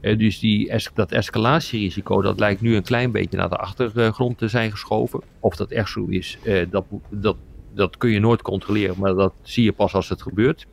Uh, 0.00 0.18
dus 0.18 0.38
die 0.38 0.72
dat 0.94 1.12
escalatierisico, 1.12 2.22
dat 2.22 2.38
lijkt 2.38 2.60
nu 2.60 2.76
een 2.76 2.82
klein 2.82 3.10
beetje 3.10 3.36
naar 3.36 3.48
de 3.48 3.56
achtergrond 3.56 4.38
te 4.38 4.48
zijn 4.48 4.70
geschoven. 4.70 5.20
Of 5.40 5.56
dat 5.56 5.70
echt 5.70 5.90
zo 5.90 6.06
is, 6.06 6.38
uh, 6.42 6.66
dat, 6.70 6.84
dat, 7.08 7.36
dat 7.74 7.96
kun 7.96 8.10
je 8.10 8.20
nooit 8.20 8.42
controleren, 8.42 8.94
maar 8.98 9.14
dat 9.14 9.32
zie 9.42 9.64
je 9.64 9.72
pas 9.72 9.94
als 9.94 10.08
het 10.08 10.22
gebeurt. 10.22 10.66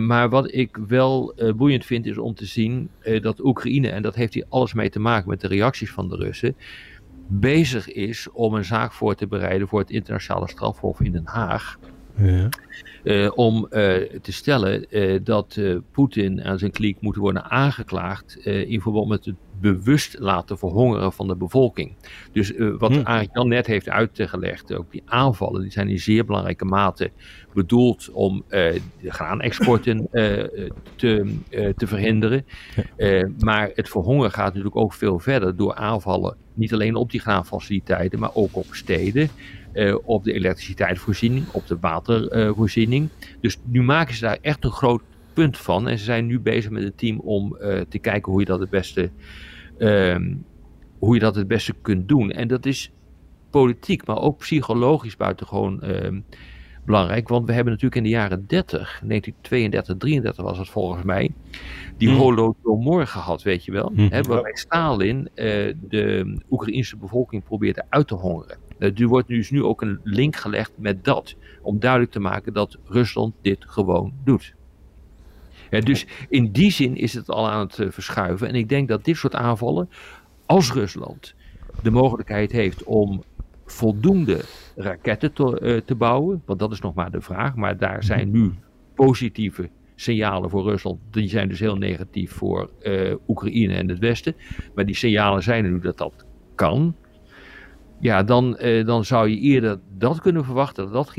Maar 0.00 0.28
wat 0.28 0.54
ik 0.54 0.78
wel 0.88 1.34
boeiend 1.56 1.84
vind 1.84 2.06
is 2.06 2.18
om 2.18 2.34
te 2.34 2.46
zien 2.46 2.90
dat 3.20 3.44
Oekraïne, 3.44 3.88
en 3.88 4.02
dat 4.02 4.14
heeft 4.14 4.34
hier 4.34 4.46
alles 4.48 4.74
mee 4.74 4.90
te 4.90 4.98
maken 4.98 5.28
met 5.28 5.40
de 5.40 5.48
reacties 5.48 5.90
van 5.90 6.08
de 6.08 6.16
Russen, 6.16 6.56
bezig 7.28 7.92
is 7.92 8.28
om 8.32 8.54
een 8.54 8.64
zaak 8.64 8.92
voor 8.92 9.14
te 9.14 9.26
bereiden 9.26 9.68
voor 9.68 9.80
het 9.80 9.90
internationale 9.90 10.48
strafhof 10.48 11.00
in 11.00 11.12
Den 11.12 11.26
Haag. 11.26 11.78
Ja. 12.16 12.48
Uh, 13.04 13.30
om 13.34 13.56
uh, 13.56 13.70
te 14.22 14.32
stellen 14.32 14.86
uh, 14.90 15.20
dat 15.24 15.60
Poetin 15.92 16.40
en 16.40 16.58
zijn 16.58 16.70
kliek 16.70 17.00
moeten 17.00 17.22
worden 17.22 17.50
aangeklaagd 17.50 18.36
in 18.46 18.80
verband 18.80 19.08
met 19.08 19.24
het 19.24 19.34
bewust 19.60 20.18
laten 20.18 20.58
verhongeren 20.58 21.12
van 21.12 21.26
de 21.28 21.36
bevolking. 21.36 21.94
Dus 22.32 22.52
wat 22.78 22.92
hm. 22.92 23.00
Arie 23.02 23.28
Jan 23.32 23.48
net 23.48 23.66
heeft 23.66 23.88
uitgelegd, 23.88 24.74
ook 24.74 24.92
die 24.92 25.02
aanvallen, 25.04 25.60
die 25.62 25.70
zijn 25.70 25.88
in 25.88 25.98
zeer 25.98 26.24
belangrijke 26.24 26.64
mate 26.64 27.10
bedoeld 27.54 28.10
om 28.10 28.44
de 28.48 28.80
graanexporten 29.00 30.08
te, 30.96 31.36
te 31.76 31.86
verhinderen. 31.86 32.46
maar 33.38 33.70
het 33.74 33.88
verhongeren 33.88 34.32
gaat 34.32 34.48
natuurlijk 34.48 34.76
ook 34.76 34.92
veel 34.92 35.18
verder 35.18 35.56
door 35.56 35.74
aanvallen, 35.74 36.36
niet 36.54 36.72
alleen 36.72 36.94
op 36.94 37.10
die 37.10 37.20
graanfaciliteiten, 37.20 38.18
maar 38.18 38.34
ook 38.34 38.56
op 38.56 38.66
steden. 38.70 39.28
Uh, 39.74 39.96
op 40.04 40.24
de 40.24 40.32
elektriciteitsvoorziening, 40.32 41.46
op 41.52 41.66
de 41.66 41.76
watervoorziening. 41.80 43.04
Uh, 43.04 43.26
dus 43.40 43.58
nu 43.64 43.82
maken 43.82 44.14
ze 44.14 44.20
daar 44.20 44.38
echt 44.40 44.64
een 44.64 44.70
groot 44.70 45.02
punt 45.32 45.58
van. 45.58 45.88
En 45.88 45.98
ze 45.98 46.04
zijn 46.04 46.26
nu 46.26 46.40
bezig 46.40 46.70
met 46.70 46.82
het 46.82 46.98
team 46.98 47.18
om 47.18 47.56
uh, 47.60 47.80
te 47.88 47.98
kijken 47.98 48.32
hoe 48.32 48.40
je 48.40 48.46
dat 48.46 48.60
het 48.60 48.70
beste, 48.70 49.10
ehm, 49.78 50.34
hoe 50.98 51.14
je 51.14 51.20
dat 51.20 51.34
het 51.34 51.48
beste 51.48 51.74
kunt 51.82 52.08
doen. 52.08 52.30
En 52.30 52.48
dat 52.48 52.66
is 52.66 52.92
politiek, 53.50 54.06
maar 54.06 54.18
ook 54.18 54.38
psychologisch 54.38 55.16
buitengewoon 55.16 55.82
ehm, 55.82 56.20
belangrijk, 56.84 57.28
want 57.28 57.46
we 57.46 57.52
hebben 57.52 57.72
natuurlijk 57.72 58.00
in 58.00 58.10
de 58.10 58.16
jaren 58.16 58.46
30, 58.46 59.00
1932, 59.04 59.96
33 59.96 60.44
was 60.44 60.58
het 60.58 60.68
volgens 60.68 61.02
mij, 61.02 61.30
die 61.96 62.08
Hmm. 62.08 62.18
holodomor 62.18 63.06
gehad, 63.06 63.42
weet 63.42 63.64
je 63.64 63.72
wel. 63.72 63.92
Hmm. 63.94 64.08
Hè, 64.10 64.22
waarbij 64.22 64.56
Stalin 64.56 65.28
eh, 65.34 65.74
de 65.88 66.36
Oekraïnse 66.50 66.96
bevolking 66.96 67.44
probeerde 67.44 67.84
uit 67.88 68.08
te 68.08 68.14
hongeren. 68.14 68.56
Eh, 68.82 69.00
er 69.00 69.06
wordt 69.06 69.28
dus 69.28 69.50
nu 69.50 69.62
ook 69.62 69.82
een 69.82 70.00
link 70.02 70.36
gelegd 70.36 70.72
met 70.76 71.04
dat, 71.04 71.36
om 71.62 71.78
duidelijk 71.78 72.12
te 72.12 72.20
maken 72.20 72.52
dat 72.52 72.78
Rusland 72.84 73.34
dit 73.42 73.64
gewoon 73.66 74.12
doet. 74.24 74.54
Ja, 75.70 75.80
dus 75.80 76.06
in 76.28 76.52
die 76.52 76.70
zin 76.70 76.96
is 76.96 77.14
het 77.14 77.28
al 77.28 77.50
aan 77.50 77.60
het 77.60 77.78
eh, 77.78 77.90
verschuiven. 77.90 78.48
En 78.48 78.54
ik 78.54 78.68
denk 78.68 78.88
dat 78.88 79.04
dit 79.04 79.16
soort 79.16 79.34
aanvallen, 79.34 79.88
als 80.46 80.72
Rusland 80.72 81.34
de 81.82 81.90
mogelijkheid 81.90 82.52
heeft 82.52 82.84
om 82.84 83.22
voldoende 83.64 84.40
raketten 84.76 85.32
te, 85.32 85.58
eh, 85.58 85.80
te 85.84 85.94
bouwen, 85.94 86.42
want 86.44 86.58
dat 86.58 86.72
is 86.72 86.80
nog 86.80 86.94
maar 86.94 87.10
de 87.10 87.20
vraag, 87.20 87.54
maar 87.54 87.78
daar 87.78 88.04
zijn 88.04 88.30
nu 88.30 88.52
positieve 88.94 89.70
signalen 89.94 90.50
voor 90.50 90.62
Rusland, 90.62 91.00
die 91.10 91.28
zijn 91.28 91.48
dus 91.48 91.60
heel 91.60 91.76
negatief 91.76 92.32
voor 92.32 92.70
eh, 92.80 93.14
Oekraïne 93.28 93.74
en 93.74 93.88
het 93.88 93.98
Westen, 93.98 94.34
maar 94.74 94.86
die 94.86 94.96
signalen 94.96 95.42
zijn 95.42 95.64
er 95.64 95.70
nu 95.70 95.80
dat 95.80 95.98
dat 95.98 96.26
kan. 96.54 96.94
Ja, 98.02 98.22
dan, 98.22 98.56
eh, 98.56 98.86
dan 98.86 99.04
zou 99.04 99.28
je 99.28 99.38
eerder 99.38 99.80
dat 99.98 100.20
kunnen 100.20 100.44
verwachten, 100.44 100.90
dat 100.90 100.92
dat 100.92 101.14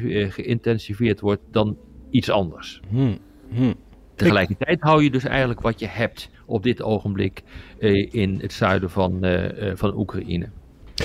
eh, 0.00 0.30
geïntensiveerd 0.30 1.20
wordt, 1.20 1.42
dan 1.50 1.76
iets 2.10 2.30
anders. 2.30 2.80
Hmm. 2.88 3.18
Hmm. 3.48 3.74
Tegelijkertijd 4.14 4.80
hou 4.80 5.02
je 5.02 5.10
dus 5.10 5.24
eigenlijk 5.24 5.60
wat 5.60 5.80
je 5.80 5.86
hebt 5.86 6.30
op 6.46 6.62
dit 6.62 6.82
ogenblik 6.82 7.42
eh, 7.78 8.12
in 8.12 8.38
het 8.40 8.52
zuiden 8.52 8.90
van, 8.90 9.26
van 9.74 9.96
Oekraïne. 9.96 10.48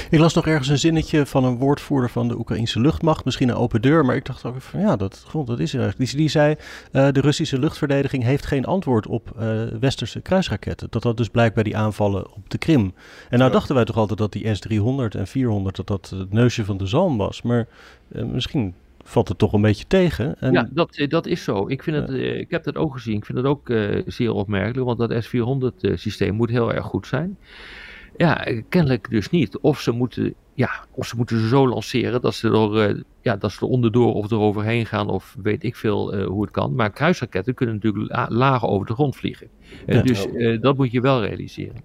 Ik 0.09 0.19
las 0.19 0.33
nog 0.33 0.47
ergens 0.47 0.67
een 0.67 0.79
zinnetje 0.79 1.25
van 1.25 1.43
een 1.43 1.57
woordvoerder 1.57 2.09
van 2.09 2.27
de 2.27 2.37
Oekraïnse 2.37 2.79
luchtmacht, 2.79 3.25
misschien 3.25 3.49
een 3.49 3.55
open 3.55 3.81
deur, 3.81 4.05
maar 4.05 4.15
ik 4.15 4.25
dacht 4.25 4.45
ook 4.45 4.61
van 4.61 4.79
ja, 4.79 4.95
dat, 4.95 5.23
god, 5.27 5.47
dat 5.47 5.59
is 5.59 5.73
er 5.73 5.79
eigenlijk. 5.81 6.09
Die, 6.09 6.19
die 6.19 6.29
zei, 6.29 6.55
eh, 6.91 7.07
de 7.11 7.21
Russische 7.21 7.59
luchtverdediging 7.59 8.23
heeft 8.23 8.45
geen 8.45 8.65
antwoord 8.65 9.07
op 9.07 9.31
eh, 9.39 9.63
westerse 9.79 10.21
kruisraketten. 10.21 10.87
Dat 10.89 11.01
dat 11.01 11.17
dus 11.17 11.29
blijkt 11.29 11.53
bij 11.55 11.63
die 11.63 11.77
aanvallen 11.77 12.33
op 12.33 12.49
de 12.49 12.57
Krim. 12.57 12.93
En 13.29 13.37
nou 13.37 13.43
Ja. 13.43 13.49
dachten 13.57 13.75
wij 13.75 13.85
toch 13.85 13.97
altijd 13.97 14.19
dat 14.19 14.31
die 14.31 14.53
S-300 14.55 15.15
en 15.19 15.27
400, 15.27 15.75
dat 15.75 15.87
dat 15.87 16.09
het 16.09 16.33
neusje 16.33 16.65
van 16.65 16.77
de 16.77 16.85
zalm 16.85 17.17
was. 17.17 17.41
Maar 17.41 17.67
eh, 18.11 18.23
misschien 18.23 18.73
valt 19.03 19.27
het 19.27 19.37
toch 19.37 19.53
een 19.53 19.61
beetje 19.61 19.85
tegen. 19.87 20.35
En, 20.39 20.51
Ja, 20.51 20.69
dat, 20.71 21.05
dat 21.09 21.25
is 21.25 21.43
zo. 21.43 21.67
Ik, 21.67 21.83
vind 21.83 21.97
het, 21.97 22.09
ik 22.19 22.49
heb 22.51 22.63
dat 22.63 22.75
ook 22.75 22.93
gezien. 22.93 23.15
Ik 23.15 23.25
vind 23.25 23.37
het 23.37 23.47
ook 23.47 23.73
zeer 24.05 24.31
opmerkelijk, 24.31 24.85
want 24.85 24.97
dat 24.99 25.23
S-400 25.23 25.81
eh, 25.81 25.97
systeem 25.97 26.33
moet 26.35 26.49
heel 26.49 26.73
erg 26.73 26.85
goed 26.85 27.07
zijn. 27.07 27.37
Ja, 28.19 28.45
kennelijk 28.69 29.09
dus 29.09 29.29
niet. 29.29 29.57
Of 29.59 29.79
ze 29.79 29.91
moeten, 29.91 30.33
ja, 30.53 30.69
of 30.91 31.05
ze, 31.07 31.15
moeten 31.15 31.39
ze 31.39 31.47
zo 31.47 31.67
lanceren 31.67 32.21
dat 32.21 32.33
ze, 32.35 32.47
er, 32.49 32.89
eh, 32.89 33.01
ja, 33.21 33.35
dat 33.35 33.51
ze 33.51 33.59
er 33.59 33.67
onderdoor 33.67 34.13
of 34.13 34.31
eroverheen 34.31 34.85
gaan, 34.85 35.09
of 35.09 35.35
weet 35.43 35.63
ik 35.63 35.75
veel 35.75 36.13
eh, 36.13 36.25
hoe 36.25 36.41
het 36.41 36.51
kan. 36.51 36.75
Maar 36.75 36.89
kruisraketten 36.91 37.53
kunnen 37.53 37.75
natuurlijk 37.75 38.11
la- 38.11 38.27
laag 38.29 38.65
over 38.65 38.87
de 38.87 38.93
grond 38.93 39.15
vliegen. 39.15 39.47
Eh, 39.85 39.95
Ja. 39.95 40.01
dus 40.01 40.27
dat 40.61 40.77
moet 40.77 40.91
je 40.91 41.01
wel 41.01 41.21
realiseren. 41.25 41.75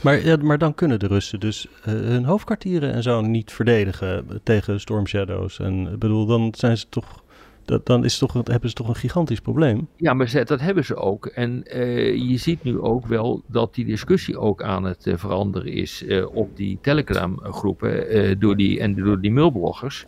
Maar, 0.00 0.24
ja, 0.24 0.36
maar 0.36 0.58
dan 0.58 0.74
kunnen 0.74 0.98
de 0.98 1.06
Russen 1.06 1.40
dus 1.40 1.66
hun 1.80 2.24
hoofdkwartieren 2.24 2.92
en 2.92 3.02
zo 3.02 3.20
niet 3.20 3.52
verdedigen 3.52 4.40
tegen 4.42 4.80
Storm 4.80 5.06
Shadows. 5.06 5.58
En 5.58 5.86
ik 5.92 5.98
bedoel, 5.98 6.26
dan 6.26 6.54
zijn 6.56 6.76
ze 6.78 6.86
toch. 6.88 7.22
Dat, 7.64 7.86
dan 7.86 8.04
is 8.04 8.18
toch, 8.18 8.32
hebben 8.32 8.68
ze 8.68 8.74
toch 8.74 8.88
een 8.88 8.94
gigantisch 8.96 9.40
probleem. 9.40 9.88
Ja, 9.96 10.14
maar 10.14 10.28
ze- 10.28 10.44
dat 10.44 10.60
hebben 10.60 10.84
ze 10.84 10.96
ook. 10.96 11.26
En 11.26 11.62
eh, 11.64 12.14
je 12.30 12.36
ziet 12.36 12.62
nu 12.64 12.78
ook 12.80 13.06
wel 13.06 13.42
dat 13.46 13.74
die 13.74 13.84
discussie 13.84 14.38
ook 14.38 14.62
aan 14.62 14.84
het 14.84 15.06
eh, 15.06 15.16
veranderen 15.16 15.72
is 15.72 16.04
eh, 16.04 16.34
op 16.36 16.56
die 16.56 16.78
Telegram-groepen 16.82 18.08
eh, 18.08 18.34
door 18.38 18.56
die, 18.56 18.80
en 18.80 18.94
door 18.94 19.20
die 19.20 19.32
mailbloggers. 19.32 20.04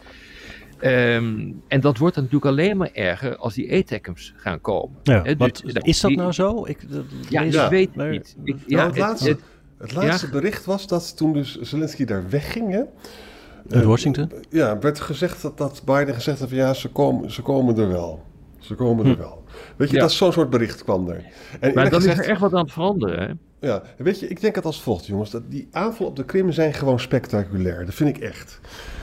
Ehm, 0.80 1.50
en 1.68 1.80
dat 1.80 1.99
wordt 1.99 2.14
dan 2.14 2.25
natuurlijk 2.25 2.50
alleen 2.50 2.76
maar 2.76 2.90
erger 2.92 3.37
als 3.37 3.54
die 3.54 3.73
ATACMS 3.75 4.32
gaan 4.37 4.61
komen. 4.61 4.96
Ja, 5.02 5.23
dus- 5.23 5.34
want 5.37 5.64
nou, 5.64 5.78
is 5.88 6.00
dat 6.00 6.11
die- 6.11 6.18
nou 6.18 6.32
zo? 6.32 6.64
Ik, 6.66 6.90
dat 6.90 7.04
Ja, 7.28 7.40
ik 7.42 7.52
Ja. 7.52 7.68
weet 7.68 7.94
maar- 7.94 8.11
niet. 8.11 8.37
Ik, 8.44 8.54
Nou, 8.54 8.62
ja, 8.66 8.87
het 8.87 8.99
laatste, 8.99 9.28
het- 9.28 9.40
het 9.78 9.92
laatste 9.94 10.28
bericht 10.30 10.64
was 10.64 10.87
dat 10.87 11.16
toen 11.16 11.32
dus 11.32 11.61
Zelensky 11.61 12.04
daar 12.04 12.25
wegging, 12.30 12.70
hè, 12.70 12.82
Uit 13.71 13.83
eh, 13.83 13.88
Washington? 13.88 14.30
Ja, 14.50 14.78
werd 14.78 15.00
gezegd 15.00 15.42
dat, 15.42 15.59
dat 15.59 15.83
Biden 15.85 16.14
gezegd 16.14 16.38
heeft 16.38 16.50
van 16.50 16.61
ja, 16.61 16.75
ze 16.75 16.88
komen, 16.88 17.30
ze 17.33 17.42
komen 17.42 17.78
er 17.78 17.88
wel. 17.88 18.23
Ze 18.59 18.75
komen 18.75 19.06
er 19.06 19.12
Hm. 19.12 19.18
wel. 19.18 19.42
Weet 19.76 19.88
je, 19.90 19.94
Ja. 19.94 20.00
dat 20.02 20.12
zo'n 20.12 20.33
soort 20.33 20.50
bericht 20.50 20.85
kwam 20.85 21.09
er. 21.09 21.25
En 21.61 21.75
maar 21.75 21.90
dan 21.90 22.00
is 22.04 22.18
er 22.18 22.28
echt 22.28 22.40
wat 22.40 22.52
aan 22.54 22.62
het 22.64 22.73
veranderen. 22.73 23.21
Hè? 23.61 23.66
ja, 23.68 23.83
weet 23.97 24.21
je, 24.21 24.28
ik 24.28 24.40
denk 24.40 24.54
het 24.54 24.64
als 24.64 24.83
volgt, 24.83 25.06
jongens. 25.06 25.30
Dat 25.30 25.42
die 25.50 25.68
aanvallen 25.73 26.09
op 26.11 26.16
de 26.16 26.25
Krim 26.25 26.52
zijn 26.52 26.73
gewoon 26.75 27.00
spectaculair. 27.00 27.85
Dat 27.85 27.94
vind 27.94 28.16
ik 28.16 28.23
echt. 28.23 28.61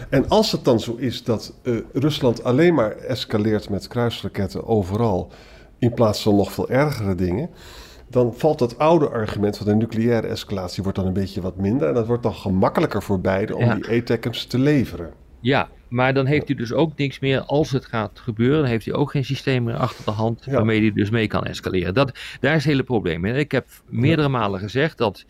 En 0.09 0.27
als 0.29 0.51
het 0.51 0.65
dan 0.65 0.79
zo 0.79 0.95
is 0.95 1.23
dat 1.23 1.53
eh, 1.63 1.75
Rusland 1.93 2.43
alleen 2.43 2.73
maar 2.73 2.91
escaleert 2.91 3.69
met 3.69 3.87
kruisraketten 3.87 4.65
overal, 4.67 5.31
in 5.79 5.93
plaats 5.93 6.21
van 6.21 6.35
nog 6.35 6.51
veel 6.51 6.69
ergere 6.69 7.15
dingen, 7.15 7.49
dan 8.11 8.33
valt 8.33 8.59
dat 8.59 8.77
oude 8.77 9.09
argument 9.09 9.57
van 9.57 9.65
de 9.65 9.75
nucleaire 9.75 10.27
escalatie 10.27 10.83
wordt 10.83 10.97
dan 10.97 11.07
een 11.07 11.13
beetje 11.13 11.41
wat 11.41 11.57
minder. 11.57 11.87
En 11.87 11.93
dat 11.93 12.07
wordt 12.07 12.23
dan 12.23 12.33
gemakkelijker 12.33 13.03
voor 13.03 13.19
beide 13.21 13.55
om 13.55 13.63
Ja. 13.63 13.75
die 13.75 13.87
ATACMS 14.01 14.45
te 14.45 14.59
leveren. 14.59 15.13
Ja, 15.39 15.69
maar 15.89 16.13
dan 16.13 16.25
heeft 16.25 16.47
hij 16.47 16.55
dus 16.55 16.73
ook 16.73 16.97
niks 16.97 17.19
meer 17.19 17.41
als 17.41 17.71
het 17.71 17.85
gaat 17.85 18.19
gebeuren. 18.19 18.59
Dan 18.59 18.69
heeft 18.69 18.85
hij 18.85 18.93
ook 18.93 19.11
geen 19.11 19.25
systeem 19.25 19.63
meer 19.63 19.75
achter 19.75 20.05
de 20.05 20.11
hand 20.11 20.45
Ja. 20.45 20.51
waarmee 20.51 20.81
hij 20.81 20.91
dus 20.91 21.09
mee 21.09 21.27
kan 21.27 21.43
escaleren. 21.43 21.93
Dat, 21.93 22.19
daar 22.39 22.55
is 22.55 22.63
het 22.63 22.71
hele 22.71 22.83
probleem 22.83 23.25
in. 23.25 23.35
Ik 23.35 23.51
heb 23.51 23.67
meerdere 23.89 24.27
malen 24.29 24.59
gezegd 24.59 24.97
dat 24.97 25.25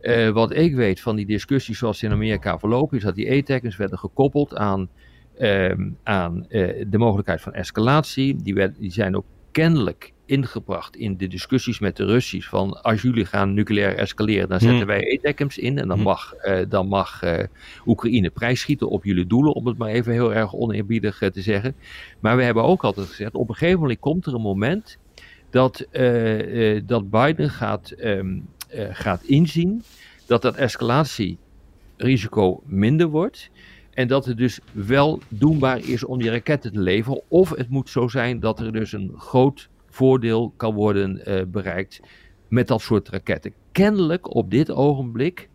eh, 0.00 0.28
wat 0.28 0.54
ik 0.56 0.74
weet 0.74 1.00
van 1.00 1.16
die 1.16 1.26
discussies 1.26 1.78
zoals 1.78 1.98
ze 1.98 2.06
in 2.06 2.12
Amerika 2.12 2.58
verlopen, 2.58 2.96
is 2.96 3.02
dat 3.04 3.14
die 3.14 3.30
ATACMS 3.38 3.76
werden 3.76 3.98
gekoppeld 3.98 4.56
aan, 4.56 4.88
ehm, 5.38 5.88
aan 6.02 6.46
eh, 6.48 6.84
de 6.88 6.98
mogelijkheid 6.98 7.40
van 7.40 7.52
escalatie. 7.54 8.36
Die, 8.42 8.54
werd, 8.54 8.78
die 8.78 8.92
zijn 8.92 9.16
ook 9.16 9.24
kennelijk 9.52 10.12
ingebracht 10.28 10.96
in 10.96 11.16
de 11.16 11.26
discussies 11.26 11.78
met 11.78 11.96
de 11.96 12.04
Russisch 12.04 12.48
van 12.48 12.82
als 12.82 13.02
jullie 13.02 13.24
gaan 13.24 13.54
nucleair 13.54 13.96
escaleren, 13.96 14.48
dan 14.48 14.60
zetten 14.60 14.78
Hmm. 14.78 14.86
wij 14.86 15.18
ATACMS 15.18 15.58
in 15.58 15.78
en 15.78 15.88
dan 15.88 15.96
Hmm. 15.96 16.06
mag, 16.06 16.34
eh, 16.34 16.64
dan 16.68 16.88
mag 16.88 17.22
eh, 17.22 17.44
Oekraïne 17.86 18.30
prijsschieten 18.30 18.88
op 18.88 19.04
jullie 19.04 19.26
doelen, 19.26 19.52
om 19.52 19.66
het 19.66 19.78
maar 19.78 19.90
even 19.90 20.12
heel 20.12 20.34
erg 20.34 20.54
oneerbiedig 20.54 21.22
eh, 21.22 21.30
te 21.30 21.42
zeggen. 21.42 21.74
Maar 22.20 22.36
we 22.36 22.42
hebben 22.42 22.62
ook 22.62 22.84
altijd 22.84 23.06
gezegd, 23.06 23.34
op 23.34 23.48
een 23.48 23.54
gegeven 23.54 23.80
moment 23.80 23.98
komt 23.98 24.26
er 24.26 24.34
een 24.34 24.40
moment 24.40 24.98
dat, 25.50 25.86
dat 26.86 27.10
Biden 27.10 27.50
gaat, 27.50 27.90
ehm, 27.90 28.38
eh, 28.68 28.86
gaat 28.90 29.22
inzien 29.22 29.82
dat 30.26 30.42
dat 30.42 30.56
escalatierisico 30.56 32.62
minder 32.64 33.06
wordt. 33.06 33.50
En 33.90 34.08
dat 34.08 34.24
het 34.24 34.36
dus 34.36 34.60
wel 34.72 35.20
doenbaar 35.28 35.78
is 35.78 36.04
om 36.04 36.18
die 36.18 36.30
raketten 36.30 36.72
te 36.72 36.80
leveren. 36.80 37.20
Of 37.28 37.50
het 37.50 37.68
moet 37.68 37.90
zo 37.90 38.08
zijn 38.08 38.40
dat 38.40 38.60
er 38.60 38.72
dus 38.72 38.92
een 38.92 39.12
groot 39.16 39.68
voordeel 39.98 40.52
kan 40.56 40.74
worden 40.74 41.24
eh, 41.24 41.42
bereikt 41.46 42.00
met 42.48 42.68
dat 42.68 42.80
soort 42.80 43.08
raketten. 43.08 43.52
Kennelijk 43.72 44.34
op 44.34 44.50
dit 44.50 44.70
ogenblik, 44.70 45.48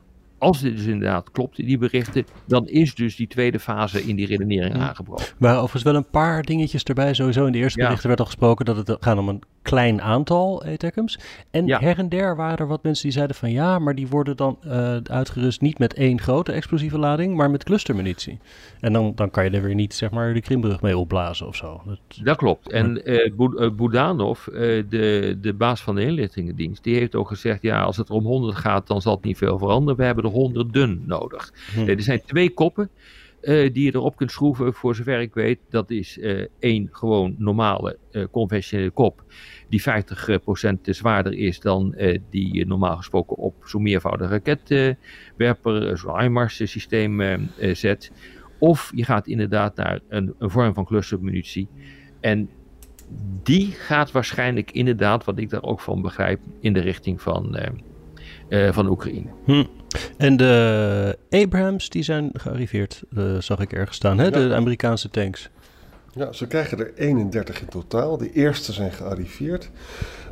als 0.43 0.61
dit 0.61 0.75
dus 0.77 0.85
inderdaad 0.85 1.31
klopt, 1.31 1.55
die 1.55 1.77
berichten, 1.77 2.25
dan 2.47 2.67
is 2.67 2.95
dus 2.95 3.15
die 3.15 3.27
tweede 3.27 3.59
fase 3.59 4.03
in 4.03 4.15
die 4.15 4.25
redenering 4.25 4.75
aangebroken. 4.77 5.25
Er 5.25 5.33
waren 5.37 5.55
overigens 5.57 5.83
wel 5.83 5.95
een 5.95 6.09
paar 6.09 6.43
dingetjes 6.43 6.83
erbij. 6.83 7.13
Sowieso 7.13 7.45
in 7.45 7.51
de 7.51 7.57
eerste 7.57 7.79
Ja. 7.79 7.85
berichten 7.85 8.07
werd 8.07 8.19
al 8.19 8.25
gesproken 8.25 8.65
dat 8.65 8.87
het 8.87 8.97
gaat 8.99 9.17
om 9.17 9.29
een 9.29 9.41
klein 9.61 10.01
aantal 10.01 10.63
ATACMS. 10.65 11.19
En 11.51 11.65
Ja. 11.65 11.79
her 11.79 11.97
en 11.97 12.09
der 12.09 12.35
waren 12.35 12.57
er 12.57 12.67
wat 12.67 12.83
mensen 12.83 13.03
die 13.03 13.11
zeiden 13.13 13.35
van 13.35 13.51
ja, 13.51 13.79
maar 13.79 13.95
die 13.95 14.07
worden 14.07 14.37
dan 14.37 14.57
eh, 14.61 14.95
uitgerust 15.03 15.61
niet 15.61 15.79
met 15.79 15.93
één 15.93 16.19
grote 16.21 16.51
explosieve 16.51 16.97
lading, 16.97 17.35
maar 17.35 17.51
met 17.51 17.63
clustermunitie. 17.63 18.39
En 18.79 18.93
dan, 18.93 19.11
dan 19.15 19.29
kan 19.31 19.43
je 19.43 19.49
er 19.49 19.61
weer 19.61 19.75
niet 19.75 19.93
zeg 19.93 20.11
maar 20.11 20.33
de 20.33 20.41
Krimbrug 20.41 20.81
mee 20.81 20.97
opblazen 20.97 21.47
of 21.47 21.55
zo. 21.55 21.81
Dat, 21.85 21.99
Dat 22.23 22.37
klopt. 22.37 22.71
En 22.71 23.05
eh 23.05 23.31
Boed- 23.35 23.57
eh, 23.59 23.69
Budanov, 23.71 24.47
eh, 24.47 24.59
de, 24.89 25.37
de 25.41 25.53
baas 25.53 25.81
van 25.81 25.95
de 25.95 26.01
inlichtingendienst, 26.05 26.83
die 26.83 26.95
heeft 26.95 27.15
ook 27.15 27.27
gezegd: 27.27 27.61
ja, 27.61 27.81
als 27.81 27.97
het 27.97 28.09
er 28.09 28.15
om 28.15 28.25
100 28.25 28.55
gaat, 28.57 28.87
dan 28.87 29.01
zal 29.01 29.15
het 29.15 29.23
niet 29.23 29.37
veel 29.37 29.57
veranderen. 29.57 29.99
We 29.99 30.05
hebben 30.05 30.23
er 30.23 30.29
honderden 30.33 31.03
nodig. 31.05 31.53
Hm. 31.73 31.79
Eh, 31.79 31.87
er 31.87 32.01
zijn 32.01 32.21
twee 32.25 32.49
koppen 32.49 32.89
eh, 33.41 33.73
die 33.73 33.83
je 33.83 33.95
erop 33.95 34.15
kunt 34.15 34.31
schroeven, 34.31 34.73
voor 34.73 34.95
zover 34.95 35.19
ik 35.19 35.33
weet. 35.33 35.59
Dat 35.69 35.91
is 35.91 36.19
eh, 36.19 36.45
één 36.59 36.89
gewoon 36.91 37.35
normale 37.37 37.97
conventionele 38.31 38.89
kop, 38.89 39.23
die 39.69 39.81
50% 39.81 39.85
zwaarder 40.81 41.33
is 41.33 41.59
dan 41.59 41.95
die 42.29 42.53
je 42.53 42.65
normaal 42.65 42.97
gesproken 42.97 43.37
op 43.37 43.55
zo'n 43.65 43.81
meervoudige 43.81 44.29
raketwerper, 44.29 45.97
zo'n 45.97 46.19
HIMARS 46.19 46.55
systeem 46.55 47.21
zet. 47.73 48.11
Of 48.59 48.91
je 48.95 49.03
gaat 49.03 49.27
inderdaad 49.27 49.75
naar 49.75 49.99
een, 50.09 50.33
een 50.39 50.49
vorm 50.49 50.73
van 50.73 50.85
clustermunitie. 50.85 51.67
En 52.21 52.49
die 53.43 53.71
gaat 53.71 54.11
waarschijnlijk 54.11 54.71
inderdaad, 54.71 55.23
wat 55.23 55.37
ik 55.37 55.49
daar 55.49 55.63
ook 55.63 55.79
van 55.79 56.01
begrijp, 56.01 56.39
in 56.59 56.73
de 56.73 56.79
richting 56.79 57.21
van, 57.21 57.57
van 58.49 58.89
Oekraïne. 58.89 59.29
Hm. 59.45 59.63
En 60.17 60.37
de 60.37 61.17
Abrams, 61.29 61.89
die 61.89 62.03
zijn 62.03 62.29
gearriveerd, 62.33 63.03
eh, 63.15 63.23
zag 63.39 63.59
ik 63.59 63.73
ergens 63.73 63.97
staan, 63.97 64.17
hè? 64.17 64.23
Ja. 64.23 64.29
de 64.29 64.53
Amerikaanse 64.55 65.09
tanks. 65.09 65.49
Ja, 66.15 66.31
ze 66.31 66.47
krijgen 66.47 66.79
er 66.79 66.91
31 66.95 67.61
in 67.61 67.67
totaal. 67.67 68.17
De 68.17 68.31
eerste 68.31 68.73
zijn 68.73 68.91
gearriveerd. 68.91 69.69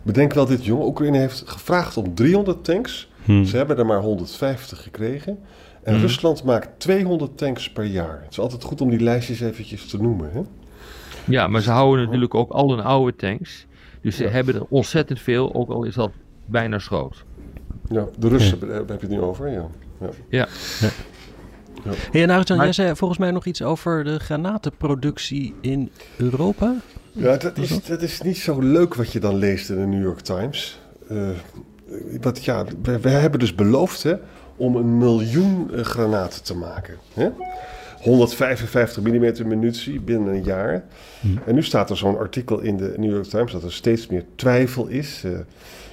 Bedenk 0.03 0.33
wel 0.33 0.45
dit, 0.45 0.65
jonge 0.65 0.85
Oekraïne 0.85 1.17
heeft 1.17 1.43
gevraagd 1.45 1.97
om 1.97 2.13
300 2.15 2.63
tanks. 2.63 3.09
Hm. 3.25 3.43
Ze 3.43 3.57
hebben 3.57 3.77
er 3.77 3.85
maar 3.85 4.01
150 4.01 4.83
gekregen. 4.83 5.39
En 5.83 5.93
Mhm. 5.93 6.01
Rusland 6.01 6.43
maakt 6.43 6.69
200 6.79 7.37
tanks 7.37 7.71
per 7.71 7.83
jaar. 7.83 8.19
Het 8.23 8.31
is 8.31 8.39
altijd 8.39 8.63
goed 8.63 8.81
om 8.81 8.89
die 8.89 8.99
lijstjes 8.99 9.39
eventjes 9.41 9.85
te 9.85 10.01
noemen. 10.01 10.29
Hè? 10.33 10.41
Ja, 11.25 11.47
maar 11.47 11.61
ze 11.61 11.71
houden 11.71 12.05
natuurlijk 12.05 12.35
ook 12.35 12.51
al 12.51 12.69
hun 12.69 12.79
oude 12.83 13.15
tanks. 13.15 13.65
Dus 14.01 14.15
ze 14.15 14.23
Ja. 14.23 14.29
hebben 14.29 14.55
er 14.55 14.65
ontzettend 14.69 15.19
veel, 15.19 15.53
ook 15.53 15.69
al 15.69 15.83
is 15.83 15.95
dat 15.95 16.11
bijna 16.45 16.79
schroot. 16.79 17.23
Ja, 17.91 18.05
de 18.17 18.27
Russen, 18.27 18.59
daar 18.59 18.69
heb 18.77 18.87
je 18.87 18.93
het 19.07 19.09
nu 19.09 19.21
over. 19.21 19.49
Ja. 19.49 19.65
Ja. 19.99 20.09
Ja, 20.29 20.47
Hey, 22.11 22.23
en 22.23 22.29
Arjan, 22.29 22.57
Maar- 22.57 22.65
jij 22.65 22.73
zei 22.73 22.95
volgens 22.95 23.19
mij 23.19 23.31
nog 23.31 23.45
iets 23.45 23.61
over 23.61 24.03
de 24.03 24.19
granatenproductie 24.19 25.53
in 25.61 25.91
Europa. 26.17 26.75
Ja, 27.11 27.37
dat 27.37 27.57
is, 27.57 27.83
dat 27.85 28.01
is 28.01 28.21
niet 28.21 28.37
zo 28.37 28.59
leuk 28.59 28.95
wat 28.95 29.11
je 29.11 29.19
dan 29.19 29.35
leest 29.35 29.69
in 29.69 29.75
de 29.75 29.85
New 29.85 30.01
York 30.03 30.19
Times. 30.19 30.79
Eh, 31.09 31.29
wat, 32.21 32.43
ja, 32.43 32.65
we, 32.81 32.99
we 32.99 33.09
hebben 33.09 33.39
dus 33.39 33.55
beloofd 33.55 34.03
hè, 34.03 34.13
om 34.55 34.75
een 34.75 34.97
miljoen 34.97 35.71
eh, 35.73 35.81
granaten 35.83 36.43
te 36.43 36.55
maken. 36.55 36.97
Hè? 37.13 37.29
155 38.01 39.03
mm 39.03 39.47
munitie 39.47 39.99
binnen 39.99 40.33
een 40.33 40.43
jaar. 40.43 40.83
En 41.45 41.55
nu 41.55 41.63
staat 41.63 41.89
er 41.89 41.97
zo'n 41.97 42.17
artikel 42.17 42.59
in 42.59 42.77
de 42.77 42.93
New 42.97 43.11
York 43.11 43.25
Times 43.27 43.51
dat 43.51 43.63
er 43.63 43.73
steeds 43.73 44.07
meer 44.07 44.25
twijfel 44.35 44.87
is. 44.87 45.21
Eh, 45.25 45.31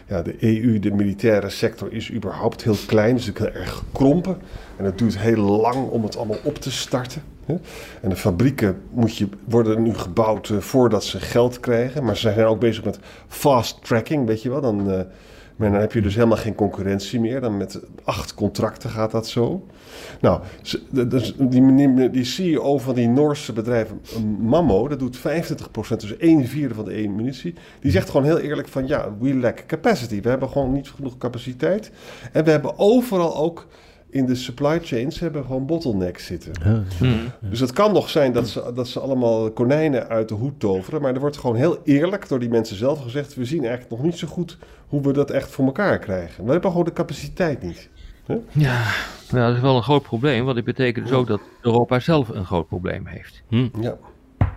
ja, 0.09 0.23
de 0.23 0.35
EU, 0.41 0.79
de 0.79 0.91
militaire 0.91 1.51
sector, 1.51 1.93
is 1.93 2.13
überhaupt 2.13 2.63
heel 2.63 2.77
klein, 2.87 3.17
dus 3.17 3.31
ook 3.31 3.39
heel 3.39 3.53
erg 3.53 3.73
gekrompen. 3.73 4.37
En 4.77 4.85
het 4.85 4.99
duurt 4.99 5.19
heel 5.19 5.43
lang 5.43 5.89
om 5.89 6.03
het 6.03 6.17
allemaal 6.17 6.39
op 6.43 6.59
te 6.59 6.71
starten. 6.71 7.23
En 8.01 8.09
de 8.09 8.17
fabrieken 8.17 8.81
moet 8.91 9.17
je, 9.17 9.29
worden 9.45 9.83
nu 9.83 9.95
gebouwd 9.95 10.49
eh, 10.49 10.59
voordat 10.59 11.05
ze 11.05 11.21
geld 11.21 11.61
krijgen. 11.61 12.05
Maar 12.05 12.17
ze 12.17 12.33
zijn 12.33 12.47
ook 12.47 12.61
bezig 12.61 12.85
met 12.85 12.99
fast 13.29 13.85
tracking, 13.85 14.27
weet 14.27 14.43
je 14.43 14.51
wel. 14.51 14.61
Dan, 14.61 14.91
eh, 14.91 15.01
maar 15.59 15.71
dan 15.71 15.81
heb 15.81 15.93
je 15.93 16.03
dus 16.03 16.15
helemaal 16.15 16.37
geen 16.37 16.55
concurrentie 16.55 17.21
meer. 17.21 17.41
Dan 17.41 17.57
met 17.57 17.81
acht 18.05 18.35
contracten 18.35 18.91
gaat 18.91 19.11
dat 19.11 19.29
zo. 19.29 19.67
Nou, 20.21 20.41
die, 22.11 22.25
CEO 22.25 22.79
van 22.79 22.95
die 22.95 23.09
Noorse 23.09 23.53
bedrijf 23.53 23.93
Mammo, 24.41 24.89
dat 24.89 24.99
doet 24.99 25.19
25%, 25.19 25.21
dus 25.97 26.17
1 26.17 26.47
vierde 26.47 26.75
van 26.75 26.85
de 26.85 26.93
één 26.93 27.15
munitie. 27.15 27.55
Die 27.81 27.91
zegt 27.91 28.11
gewoon 28.11 28.27
heel 28.27 28.39
eerlijk 28.39 28.69
van 28.69 28.87
ja, 28.87 29.17
we 29.21 29.35
lack 29.35 29.65
capacity. 29.67 30.21
We 30.21 30.29
hebben 30.29 30.49
gewoon 30.49 30.73
niet 30.73 30.91
genoeg 30.91 31.19
capaciteit. 31.19 31.91
En 32.33 32.45
we 32.45 32.51
hebben 32.51 32.79
overal 32.79 33.37
ook 33.37 33.67
in 34.11 34.27
de 34.27 34.35
supply 34.35 34.79
chains 34.83 35.19
hebben 35.21 35.41
we 35.41 35.47
gewoon 35.47 35.67
bottlenecks 35.67 36.27
zitten. 36.27 36.53
Dus 37.41 37.61
het 37.61 37.73
kan 37.73 37.93
nog 37.93 38.09
zijn 38.11 38.33
dat 38.33 38.49
ze, 38.49 38.73
dat 38.75 38.89
ze 38.89 39.01
allemaal 39.01 39.51
konijnen 39.51 40.09
uit 40.09 40.29
de 40.29 40.35
hoed 40.35 40.61
toveren. 40.61 41.03
Maar 41.03 41.15
er 41.15 41.21
wordt 41.21 41.37
gewoon 41.37 41.57
heel 41.57 41.79
eerlijk 41.85 42.29
door 42.29 42.39
die 42.39 42.49
mensen 42.49 42.77
zelf 42.77 43.03
gezegd... 43.03 43.35
we 43.35 43.45
zien 43.45 43.61
eigenlijk 43.61 43.91
nog 43.91 44.03
niet 44.03 44.19
zo 44.19 44.27
goed 44.27 44.59
hoe 44.89 45.03
we 45.03 45.13
dat 45.13 45.31
echt 45.31 45.51
voor 45.51 45.65
elkaar 45.65 45.99
krijgen. 45.99 46.45
We 46.45 46.51
hebben 46.53 46.71
gewoon 46.71 46.87
de 46.87 46.93
capaciteit 46.93 47.63
niet. 47.63 47.89
ja 48.53 48.83
nou, 49.31 49.47
dat 49.47 49.55
is 49.57 49.61
wel 49.63 49.77
een 49.77 49.83
groot 49.83 50.03
probleem, 50.03 50.45
want 50.45 50.57
dit 50.57 50.65
betekent 50.65 51.07
dus 51.07 51.15
ook 51.17 51.27
dat 51.27 51.41
Europa 51.63 52.01
zelf 52.01 52.29
een 52.29 52.45
groot 52.47 52.67
probleem 52.69 53.07
heeft. 53.07 53.43
Ja, 53.81 53.97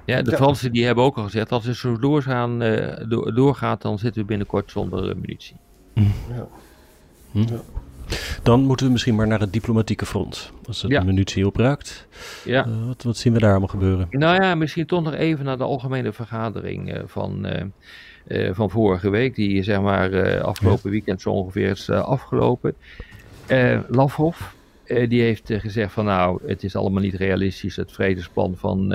Ja, 0.05 0.22
de 0.22 0.31
Ja. 0.31 0.38
Fransen 0.38 0.72
die 0.72 0.86
hebben 0.86 1.03
ook 1.03 1.17
al 1.17 1.24
gezegd, 1.24 1.51
als 1.51 1.65
het 1.65 1.75
zo 1.75 1.98
doorgaan, 2.00 2.62
eh, 2.62 3.08
do- 3.10 3.31
doorgaat, 3.31 3.81
dan 3.81 4.00
zitten 4.00 4.22
we 4.22 4.27
binnenkort 4.27 4.72
zonder 4.72 5.10
eh, 5.10 5.15
munitie. 5.15 5.55
ja. 5.93 6.48
Dan 8.44 8.62
moeten 8.62 8.86
we 8.86 8.91
misschien 8.91 9.15
maar 9.15 9.27
naar 9.27 9.39
het 9.39 9.53
diplomatieke 9.53 10.06
front. 10.06 10.51
Als 10.68 10.82
het 10.82 10.91
Ja. 10.91 11.00
de 11.00 11.06
munitie 11.06 11.48
opruikt. 11.48 12.08
Ja. 12.46 12.65
Eh, 12.65 12.88
wat, 12.88 13.03
wat 13.03 13.18
zien 13.18 13.34
we 13.34 13.39
daar 13.39 13.50
allemaal 13.50 13.68
gebeuren? 13.68 14.08
Nou 14.10 14.44
ja, 14.44 14.56
misschien 14.56 14.86
toch 14.86 15.03
nog 15.03 15.13
even 15.13 15.46
naar 15.46 15.58
de 15.58 15.63
algemene 15.63 16.13
vergadering 16.13 16.94
eh, 16.94 17.01
van, 17.06 17.46
eh, 17.46 18.53
van 18.53 18.70
vorige 18.70 19.10
week, 19.10 19.36
die 19.36 19.63
zeg 19.63 19.82
maar 19.82 20.41
afgelopen 20.41 20.91
weekend 20.91 21.22
zo 21.22 21.30
ongeveer 21.30 21.70
is 21.70 21.89
afgelopen. 21.89 22.75
Lavrov, 23.88 24.38
die 24.86 25.22
heeft 25.22 25.51
gezegd 25.53 25.94
van 25.94 26.06
nou, 26.06 26.39
het 26.46 26.63
is 26.63 26.75
allemaal 26.75 27.01
niet 27.01 27.13
realistisch, 27.15 27.75
het 27.75 27.91
vredesplan 27.91 28.56
van, 28.58 28.94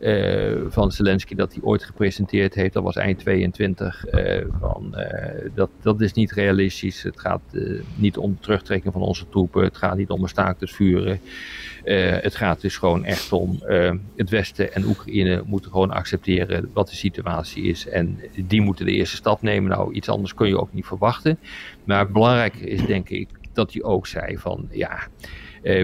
eh, 0.00 0.52
van 0.68 0.92
Zelensky 0.92 1.34
dat 1.34 1.52
hij 1.52 1.62
ooit 1.62 1.84
gepresenteerd 1.84 2.54
heeft, 2.54 2.72
dat 2.72 2.82
was 2.82 2.96
eind 2.96 3.18
22, 3.18 4.04
eh, 4.04 4.44
van, 4.60 4.94
eh, 4.94 5.50
dat, 5.54 5.70
dat 5.82 6.00
is 6.00 6.12
niet 6.12 6.32
realistisch. 6.32 7.02
Het 7.02 7.20
gaat 7.20 7.40
niet 7.94 8.16
om 8.16 8.38
terugtrekking 8.40 8.92
van 8.92 9.02
onze 9.02 9.28
troepen, 9.28 9.64
het 9.64 9.76
gaat 9.76 9.96
niet 9.96 10.10
om 10.10 10.22
een 10.22 10.28
staakt 10.28 10.60
het 10.60 10.70
vuren. 10.70 11.20
Het 11.84 12.34
gaat 12.34 12.60
dus 12.60 12.76
gewoon 12.76 13.04
echt 13.04 13.32
om 13.32 13.62
het 14.16 14.30
Westen 14.30 14.74
en 14.74 14.84
Oekraïne 14.84 15.42
moeten 15.46 15.70
gewoon 15.70 15.90
accepteren 15.90 16.70
wat 16.72 16.88
de 16.88 16.94
situatie 16.94 17.64
is. 17.64 17.88
En 17.88 18.18
die 18.46 18.60
moeten 18.60 18.86
de 18.86 18.92
eerste 18.92 19.16
stap 19.16 19.42
nemen. 19.42 19.70
Nou, 19.70 19.92
iets 19.92 20.08
anders 20.08 20.34
kun 20.34 20.48
je 20.48 20.60
ook 20.60 20.72
niet 20.72 20.86
verwachten. 20.86 21.38
Maar 21.84 22.10
belangrijk 22.10 22.54
is 22.54 22.86
denk 22.86 23.08
ik 23.08 23.28
dat 23.52 23.72
hij 23.72 23.82
ook 23.82 24.06
zei 24.06 24.38
van 24.38 24.68
ja, 24.70 24.98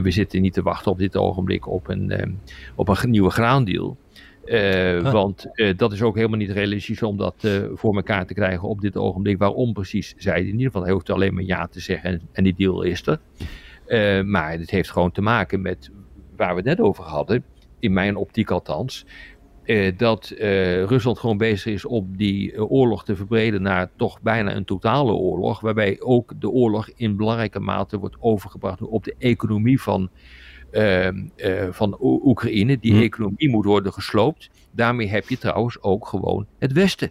we 0.03 0.11
zitten 0.11 0.40
niet 0.40 0.53
te 0.53 0.62
wachten 0.62 0.93
op 0.93 0.99
dit 0.99 1.16
ogenblik 1.16 1.69
op 1.69 1.88
een, 1.88 2.11
eh, 2.11 2.27
op 2.75 2.88
een 2.88 3.11
nieuwe 3.11 3.31
graandeal. 3.31 3.97
Eh, 4.45 5.05
Ah. 5.05 5.12
Want 5.12 5.47
eh, 5.53 5.77
dat 5.77 5.93
is 5.93 6.03
ook 6.03 6.14
helemaal 6.16 6.38
niet 6.38 6.51
realistisch 6.51 7.03
om 7.03 7.16
dat 7.16 7.35
eh, 7.40 7.53
voor 7.75 7.97
elkaar 7.97 8.27
te 8.27 8.35
krijgen 8.35 8.69
op 8.69 8.81
dit 8.81 8.97
ogenblik. 8.97 9.38
Waarom 9.38 9.73
precies, 9.73 10.14
zei 10.16 10.40
in 10.40 10.51
ieder 10.53 10.66
geval. 10.66 10.83
Hij 10.83 10.93
hoeft 10.93 11.11
alleen 11.11 11.35
maar 11.35 11.43
ja 11.43 11.66
te 11.66 11.81
zeggen 11.81 12.11
en, 12.11 12.21
en 12.33 12.45
die 12.45 12.55
deal 12.57 12.83
is 12.83 13.07
er. 13.07 13.21
Eh, 13.87 14.23
maar 14.25 14.53
het 14.53 14.71
heeft 14.71 14.90
gewoon 14.90 15.11
te 15.12 15.21
maken 15.23 15.61
met 15.61 15.90
waar 16.37 16.51
we 16.51 16.57
het 16.57 16.64
net 16.64 16.81
over 16.81 17.05
hadden, 17.05 17.45
in 17.79 17.93
mijn 17.93 18.16
optiek 18.16 18.51
althans, 18.51 19.07
eh, 19.64 19.96
dat 19.96 20.31
eh, 20.31 20.83
Rusland 20.85 21.18
gewoon 21.18 21.37
bezig 21.37 21.73
is 21.73 21.85
om 21.85 22.16
die 22.16 22.53
eh, 22.53 22.70
oorlog 22.70 23.05
te 23.05 23.16
verbreden 23.16 23.62
naar 23.62 23.90
toch 23.96 24.20
bijna 24.20 24.55
een 24.57 24.64
totale 24.64 25.12
oorlog, 25.12 25.61
waarbij 25.61 26.01
ook 26.01 26.33
de 26.40 26.49
oorlog 26.51 26.88
in 26.96 27.16
belangrijke 27.16 27.61
mate 27.61 27.99
wordt 27.99 28.16
overgebracht 28.20 28.83
op 28.83 29.05
de 29.05 29.14
economie 29.18 29.81
van, 29.81 30.11
eh, 30.70 31.07
eh, 31.07 31.12
van 31.70 31.96
O- 31.99 32.20
Oekraïne. 32.25 32.79
Die 32.79 32.92
Hm. 32.94 33.01
economie 33.03 33.51
moet 33.51 33.64
worden 33.64 33.92
gesloopt. 33.92 34.51
Daarmee 34.70 35.09
heb 35.09 35.29
je 35.29 35.38
trouwens 35.38 35.83
ook 35.83 36.07
gewoon 36.07 36.46
het 36.59 36.73
Westen 36.73 37.11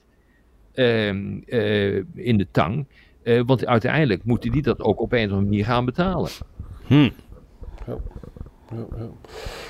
ehm, 0.74 1.38
eh, 1.46 1.96
in 2.16 2.38
de 2.38 2.48
tang. 2.52 2.86
Eh, 3.24 3.42
want 3.46 3.66
uiteindelijk 3.66 4.24
moeten 4.24 4.52
die 4.52 4.62
dat 4.62 4.82
ook 4.82 5.02
op 5.02 5.12
een 5.12 5.18
of 5.18 5.24
andere 5.24 5.42
manier 5.42 5.66
gaan 5.66 5.86
betalen. 5.86 6.30
Hm. 6.88 7.10
Ja. 8.76 9.08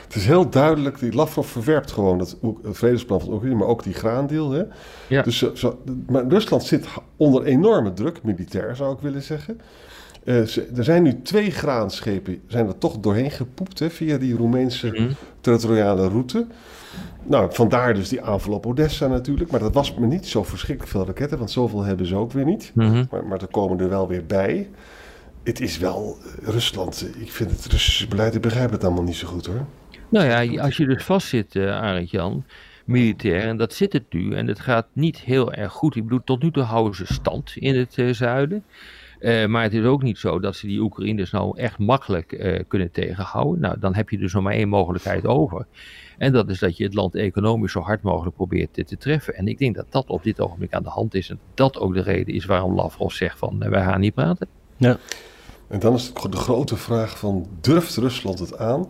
Het 0.06 0.16
is 0.16 0.26
heel 0.26 0.50
duidelijk, 0.50 1.00
die 1.00 1.14
Lavrov 1.14 1.48
verwerpt 1.48 1.92
gewoon 1.92 2.20
het 2.20 2.38
vredesplan 2.64 3.20
van 3.20 3.34
Oekraïne, 3.34 3.56
maar 3.58 3.68
ook 3.68 3.84
die 3.84 3.94
graandeel. 3.94 4.52
Hè? 4.52 4.64
Ja. 5.08 5.22
Dus, 5.22 5.38
zo, 5.38 5.56
zo- 5.56 5.80
maar 6.08 6.28
Rusland 6.28 6.64
zit 6.64 6.88
onder 7.18 7.44
enorme 7.44 7.94
druk, 7.94 8.24
militair 8.24 8.76
zou 8.76 8.94
ik 8.94 9.00
willen 9.00 9.22
zeggen. 9.22 9.60
Eh, 10.24 10.42
ze- 10.42 10.68
er 10.76 10.84
zijn 10.84 11.04
nu 11.04 11.22
twee 11.22 11.52
graanschepen, 11.52 12.42
zijn 12.48 12.68
er 12.68 12.78
toch 12.78 12.98
doorheen 13.00 13.32
gepoept 13.32 13.80
hè, 13.80 13.90
via 13.90 14.18
die 14.18 14.36
Roemeense 14.36 14.88
Mhm. 14.88 15.10
territoriale 15.42 16.08
route. 16.08 16.46
Nou, 17.24 17.54
vandaar 17.54 17.94
dus 17.94 18.10
die 18.10 18.22
aanval 18.22 18.54
op 18.54 18.66
Odessa 18.66 19.08
natuurlijk. 19.08 19.52
Maar 19.52 19.60
dat 19.60 19.74
was 19.74 19.94
me 19.94 20.06
niet 20.08 20.28
zo 20.28 20.44
verschrikkelijk 20.44 20.92
veel 20.96 21.06
raketten, 21.06 21.38
want 21.38 21.52
zoveel 21.52 21.84
hebben 21.84 22.06
ze 22.06 22.16
ook 22.16 22.32
weer 22.32 22.46
niet. 22.46 22.72
Mhm. 22.74 23.06
Maar, 23.12 23.26
maar 23.26 23.42
er 23.42 23.48
komen 23.48 23.80
er 23.80 23.90
wel 23.90 24.08
weer 24.08 24.26
bij. 24.26 24.70
Het 25.50 25.60
is 25.62 25.78
wel 25.78 26.18
eh, 26.24 26.48
Rusland. 26.48 27.10
eh, 27.16 27.22
Ik 27.22 27.32
vind 27.32 27.52
het 27.52 27.66
Russische 27.66 28.08
beleid, 28.08 28.36
ik 28.36 28.42
begrijp 28.42 28.72
het 28.72 28.84
allemaal 28.84 29.04
niet 29.04 29.16
zo 29.16 29.28
goed 29.28 29.46
hoor. 29.46 29.66
Nou 30.10 30.26
ja, 30.26 30.62
als 30.64 30.78
je 30.78 30.86
dus 30.86 31.04
vastzit, 31.04 31.56
uh, 31.56 31.76
Arend 31.82 32.10
Jan, 32.12 32.46
militair, 32.86 33.42
en 33.48 33.58
dat 33.58 33.74
zit 33.74 33.94
het 33.94 34.04
nu, 34.10 34.36
en 34.36 34.48
het 34.48 34.60
gaat 34.60 34.88
niet 34.94 35.20
heel 35.20 35.54
erg 35.54 35.72
goed. 35.72 35.96
Ik 35.96 36.04
bedoel, 36.04 36.22
tot 36.24 36.42
nu 36.44 36.52
toe 36.52 36.64
houden 36.64 36.96
ze 36.96 37.14
stand 37.14 37.52
in 37.56 37.76
het 37.78 37.98
eh, 37.98 38.14
zuiden. 38.14 38.64
Eh, 39.20 39.46
maar 39.46 39.64
het 39.64 39.74
is 39.74 39.84
ook 39.84 40.04
niet 40.04 40.18
zo 40.18 40.40
dat 40.40 40.56
ze 40.56 40.68
die 40.68 40.80
Oekraïners 40.80 41.32
nou 41.32 41.58
echt 41.58 41.78
makkelijk 41.78 42.32
eh, 42.32 42.64
kunnen 42.68 42.92
tegenhouden. 42.92 43.62
Nou, 43.62 43.80
dan 43.80 43.96
heb 43.96 44.10
je 44.10 44.18
dus 44.18 44.34
nog 44.34 44.44
maar 44.44 44.54
één 44.54 44.70
mogelijkheid 44.70 45.26
over. 45.26 45.66
En 46.18 46.32
dat 46.32 46.50
is 46.50 46.60
dat 46.60 46.78
je 46.78 46.84
het 46.84 46.94
land 46.94 47.16
economisch 47.16 47.72
zo 47.72 47.80
hard 47.82 48.02
mogelijk 48.02 48.36
probeert 48.36 48.74
te, 48.74 48.84
te 48.84 48.98
treffen. 48.98 49.36
En 49.36 49.48
ik 49.48 49.58
denk 49.58 49.76
dat 49.76 49.86
dat 49.90 50.08
op 50.08 50.24
dit 50.24 50.40
ogenblik 50.40 50.74
aan 50.74 50.84
de 50.84 50.90
hand 50.90 51.14
is. 51.16 51.30
En 51.30 51.40
dat 51.54 51.78
ook 51.80 51.94
de 51.94 52.02
reden 52.02 52.34
is 52.34 52.46
waarom 52.46 52.76
Lavrov 52.76 53.14
zegt 53.14 53.38
van, 53.38 53.64
eh, 53.64 53.70
wij 53.70 53.84
gaan 53.84 54.00
niet 54.00 54.14
praten. 54.14 54.48
Ja. 54.78 54.98
En 55.70 55.80
dan 55.80 55.94
is 55.94 56.12
het 56.14 56.32
de 56.32 56.38
grote 56.38 56.76
vraag 56.78 57.18
van, 57.20 57.48
durft 57.62 57.96
Rusland 57.98 58.40
het 58.40 58.58
aan 58.58 58.88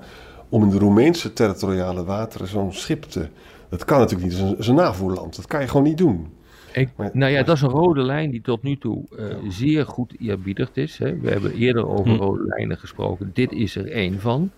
om 0.49 0.63
in 0.63 0.69
de 0.69 0.77
Roemeense 0.77 1.33
territoriale 1.33 2.03
wateren 2.03 2.47
zo'n 2.47 2.73
schip 2.73 3.03
te... 3.03 3.27
Dat 3.69 3.85
kan 3.85 3.99
natuurlijk 3.99 4.29
niet, 4.31 4.39
dat 4.39 4.59
is 4.59 4.67
een, 4.67 4.75
NAVO-land. 4.75 5.35
Dat 5.35 5.47
kan 5.47 5.61
je 5.61 5.67
gewoon 5.67 5.83
niet 5.83 5.97
doen. 5.97 6.27
Ik, 6.73 6.89
Maar- 6.95 7.09
nou 7.13 7.31
ja, 7.31 7.43
dat 7.43 7.55
is 7.55 7.61
een 7.61 7.69
rode 7.69 8.01
lijn 8.01 8.31
die 8.31 8.41
tot 8.41 8.63
nu 8.63 8.77
toe 8.77 9.03
eh, 9.17 9.25
zeer 9.49 9.85
goed 9.85 10.13
eerbiedigd 10.19 10.77
is. 10.77 10.97
Hè. 10.97 11.19
We 11.19 11.29
hebben 11.29 11.53
eerder 11.53 11.87
over 11.87 12.11
Hm. 12.11 12.17
rode 12.17 12.43
lijnen 12.45 12.77
gesproken. 12.77 13.31
Dit 13.33 13.51
is 13.51 13.75
er 13.75 13.91
één 13.91 14.19
van. 14.19 14.51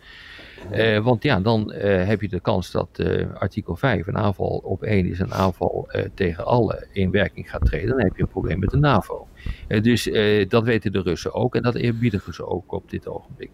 Eh, 0.69 1.03
want 1.03 1.23
ja, 1.23 1.39
dan 1.39 1.71
eh, 1.71 2.07
heb 2.07 2.21
je 2.21 2.27
de 2.29 2.39
kans 2.39 2.71
dat 2.71 2.87
eh, 2.99 3.25
artikel 3.33 3.75
5, 3.75 4.07
een 4.07 4.17
aanval 4.17 4.61
op 4.63 4.83
één, 4.83 5.05
is 5.05 5.19
een 5.19 5.33
aanval 5.33 5.85
eh, 5.89 6.05
tegen 6.13 6.45
alle 6.45 6.87
in 6.91 7.11
werking 7.11 7.49
gaat 7.49 7.65
treden. 7.65 7.89
Dan 7.89 8.01
heb 8.01 8.15
je 8.15 8.21
een 8.21 8.27
probleem 8.27 8.59
met 8.59 8.69
de 8.69 8.77
NAVO. 8.77 9.27
Eh, 9.67 9.81
dus 9.81 10.07
eh, 10.09 10.49
dat 10.49 10.63
weten 10.63 10.91
de 10.91 11.01
Russen 11.01 11.33
ook 11.33 11.55
en 11.55 11.61
dat 11.61 11.75
eerbiedigen 11.75 12.33
ze 12.33 12.45
ook 12.47 12.71
op 12.71 12.89
dit 12.89 13.07
ogenblik. 13.07 13.51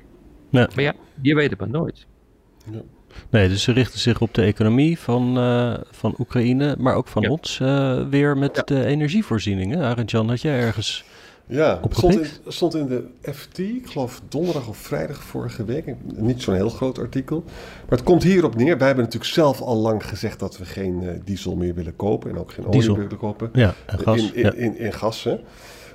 Ja. 0.50 0.70
Maar 0.76 0.84
ja, 0.84 0.94
je 1.22 1.36
weet 1.36 1.50
het 1.50 1.60
maar 1.60 1.70
nooit. 1.70 2.06
Nee, 3.30 3.50
dus 3.50 3.64
ze 3.64 3.72
richten 3.72 4.00
zich 4.00 4.22
op 4.22 4.34
de 4.34 4.42
economie 4.42 5.00
van, 5.00 5.38
eh, 5.38 5.74
van 5.92 6.16
Oekraïne, 6.20 6.76
maar 6.80 6.96
ook 6.96 7.08
van 7.08 7.22
Ja. 7.22 7.30
ons 7.30 7.60
eh, 7.60 8.08
weer 8.10 8.38
met 8.38 8.56
Ja. 8.56 8.62
de 8.62 8.86
energievoorzieningen. 8.86 9.82
Arend 9.84 10.12
Jan, 10.12 10.30
had 10.30 10.42
jij 10.42 10.60
ergens 10.60 11.06
Ja, 11.50 11.80
het 11.82 11.96
stond, 11.96 12.20
in, 12.20 12.28
stond 12.48 12.76
in 12.76 12.88
de 12.88 13.04
FT, 13.34 13.60
ik 13.60 13.88
geloof 13.88 14.22
donderdag 14.30 14.68
of 14.68 14.78
vrijdag 14.78 15.24
vorige 15.24 15.66
week. 15.66 15.96
Niet 16.16 16.42
zo'n 16.42 16.54
heel 16.54 16.70
groot 16.70 17.00
artikel. 17.00 17.44
Maar 17.90 17.98
het 17.98 18.04
komt 18.04 18.24
hierop 18.24 18.56
neer. 18.56 18.78
Wij 18.78 18.88
hebben 18.88 19.06
natuurlijk 19.06 19.34
zelf 19.34 19.62
al 19.62 19.76
lang 19.76 20.08
gezegd 20.08 20.40
dat 20.40 20.58
we 20.58 20.66
geen 20.66 21.02
uh, 21.02 21.12
diesel 21.24 21.56
meer 21.56 21.74
willen 21.74 21.96
kopen. 21.96 22.30
En 22.30 22.38
ook 22.38 22.52
geen 22.52 22.68
olie 22.68 22.88
meer 22.88 22.98
willen 22.98 23.18
kopen. 23.18 23.50
Ja, 23.54 23.74
en 23.86 24.00
gas. 24.00 24.18
In, 24.18 24.36
in, 24.36 24.44
ja. 24.44 24.54
in, 24.54 24.78
in 24.78 24.94
gas, 24.94 25.24
hè. 25.24 25.40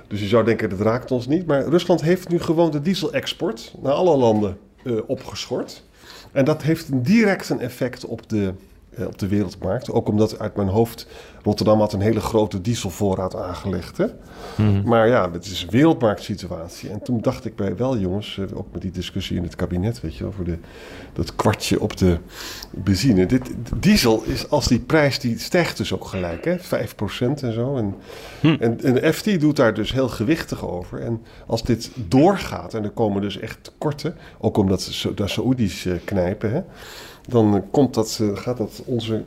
Dus 0.07 0.19
je 0.19 0.27
zou 0.27 0.45
denken, 0.45 0.69
dat 0.69 0.79
raakt 0.79 1.11
ons 1.11 1.27
niet. 1.27 1.45
Maar 1.45 1.65
Rusland 1.65 2.01
heeft 2.01 2.29
nu 2.29 2.39
gewoon 2.39 2.71
de 2.71 2.81
dieselexport 2.81 3.73
naar 3.81 3.93
alle 3.93 4.17
landen 4.17 4.57
uh, 4.83 4.99
opgeschort. 5.07 5.83
En 6.31 6.45
dat 6.45 6.61
heeft 6.61 6.89
een 6.89 7.03
direct 7.03 7.49
een 7.49 7.59
effect 7.59 8.05
op 8.05 8.29
de, 8.29 8.53
op 8.97 9.19
de 9.19 9.27
wereldmarkt. 9.27 9.91
Ook 9.91 10.07
omdat 10.07 10.39
uit 10.39 10.55
mijn 10.55 10.67
hoofd 10.67 11.07
Rotterdam 11.43 11.79
had 11.79 11.93
een 11.93 12.01
hele 12.01 12.19
grote 12.19 12.61
dieselvoorraad 12.61 13.35
aangelegd. 13.35 13.97
Hè? 13.97 14.05
Mm 14.05 14.13
-hmm. 14.55 14.81
Maar 14.85 15.07
ja, 15.07 15.31
het 15.31 15.45
is 15.45 15.61
een 15.61 15.69
wereldmarktsituatie. 15.69 16.89
En 16.89 17.01
toen 17.01 17.21
dacht 17.21 17.45
ik 17.45 17.55
bij 17.55 17.75
wel, 17.75 17.97
jongens, 17.97 18.37
uh, 18.37 18.57
ook 18.57 18.67
met 18.71 18.81
die 18.81 18.91
discussie 18.91 19.37
in 19.37 19.43
het 19.43 19.55
kabinet, 19.55 20.01
weet 20.01 20.15
je, 20.15 20.25
over 20.25 20.45
de, 20.45 20.57
dat 21.13 21.35
kwartje 21.35 21.79
op 21.79 21.97
de 21.97 22.17
benzine. 22.69 23.25
Dit, 23.25 23.51
diesel 23.75 24.23
is, 24.23 24.49
als 24.49 24.67
die 24.67 24.79
prijs, 24.79 25.19
die 25.19 25.39
stijgt 25.39 25.77
dus 25.77 25.93
ook 25.93 26.05
gelijk, 26.05 26.45
hè? 26.45 26.57
5% 26.59 26.61
en 27.41 27.53
zo. 27.53 27.75
En, 27.75 27.95
hm. 28.39 28.73
en, 28.81 29.13
FT 29.13 29.39
doet 29.39 29.55
daar 29.55 29.73
dus 29.73 29.93
heel 29.93 30.09
gewichtig 30.09 30.67
over. 30.67 31.01
En 31.01 31.21
als 31.47 31.63
dit 31.63 31.91
doorgaat, 32.07 32.73
en 32.73 32.83
er 32.83 32.89
komen 32.89 33.21
dus 33.21 33.39
echt 33.39 33.57
tekorten, 33.61 34.15
ook 34.39 34.57
omdat 34.57 34.81
ze 34.81 35.13
de 35.13 35.27
Saoedi's 35.27 35.85
uh, 35.85 35.93
knijpen, 36.05 36.51
hè? 36.51 36.61
Dan 37.27 37.63
komt 37.71 37.93
dat, 37.93 38.19
uh, 38.21 38.37
gaat 38.37 38.57
dat 38.57 38.83
onze 38.85 39.23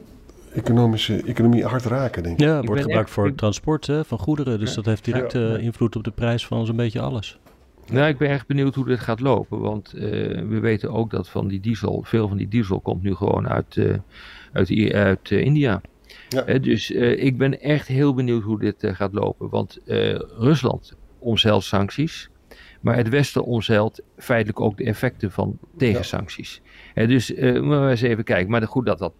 economische 0.53 1.23
economie 1.23 1.65
hard 1.65 1.85
raken, 1.85 2.23
denk 2.23 2.39
ik. 2.39 2.45
Ja, 2.45 2.57
het 2.57 2.67
wordt 2.67 2.83
gebruikt 2.83 3.11
voor 3.11 3.27
ik... 3.27 3.37
transport 3.37 3.87
hè, 3.87 4.05
van 4.05 4.19
goederen. 4.19 4.59
Dus 4.59 4.69
ja. 4.69 4.75
dat 4.75 4.85
heeft 4.85 5.05
direct 5.05 5.33
ja. 5.33 5.57
invloed 5.57 5.97
op 5.97 6.05
de 6.05 6.11
prijs 6.11 6.47
van 6.47 6.67
zo'n 6.67 6.77
beetje 6.77 7.01
alles. 7.01 7.39
Nou, 7.91 8.09
ik 8.09 8.19
ben 8.19 8.29
erg 8.29 8.47
benieuwd 8.47 8.75
hoe 8.75 8.85
dit 8.85 9.01
gaat 9.01 9.21
lopen. 9.21 9.61
Want 9.61 9.93
uh, 9.95 10.03
we 10.49 10.59
weten 10.61 10.93
ook 10.93 11.11
dat 11.11 11.29
van 11.29 11.49
die 11.49 11.61
diesel, 11.61 12.03
veel 12.07 12.29
van 12.29 12.37
die 12.37 12.49
diesel 12.49 12.81
komt 12.81 13.03
nu 13.03 13.15
gewoon 13.15 13.49
uit, 13.49 13.77
uh, 13.77 13.95
uit, 14.53 14.93
uit 14.93 15.31
India. 15.31 15.81
Ja. 16.29 16.59
dus 16.59 16.91
ik 16.91 17.39
ben 17.39 17.61
echt 17.61 17.89
heel 17.89 18.15
benieuwd 18.15 18.43
hoe 18.43 18.59
dit 18.59 18.77
gaat 18.81 19.13
lopen. 19.13 19.49
Want 19.49 19.79
Rusland 20.39 20.93
omzeilt 21.19 21.65
sancties. 21.65 22.31
Maar 22.81 22.97
het 22.97 23.09
Westen 23.09 23.45
omzeilt 23.45 24.03
feitelijk 24.17 24.61
ook 24.61 24.77
de 24.77 24.85
effecten 24.85 25.31
van 25.31 25.59
tegensancties. 25.77 26.61
Dus 27.05 27.31
uh, 27.31 27.61
maar 27.61 27.91
eens 27.91 28.01
even 28.01 28.25
kijken. 28.25 28.51
Maar 28.51 28.63
goed 28.63 28.87
dat 28.87 28.99
dat 28.99 29.13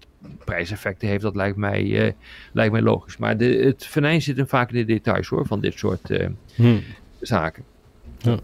prijseffecten 0.45 1.09
heeft, 1.09 1.23
dat 1.23 1.37
lijkt 1.37 1.57
mij, 1.57 1.85
uh, 1.85 2.13
lijkt 2.53 2.73
mij 2.73 2.83
logisch. 2.83 3.17
Maar 3.17 3.37
de, 3.37 3.45
het 3.45 3.87
venijn 3.87 4.23
zit 4.23 4.37
hem 4.37 4.49
vaak 4.49 4.71
in 4.71 4.77
de 4.77 4.93
details 4.93 5.29
hoor, 5.29 5.47
van 5.47 5.61
dit 5.61 5.79
soort 5.79 6.11
uh, 6.11 6.27
hmm. 6.55 6.83
zaken. 7.21 7.65
Ja. 8.19 8.39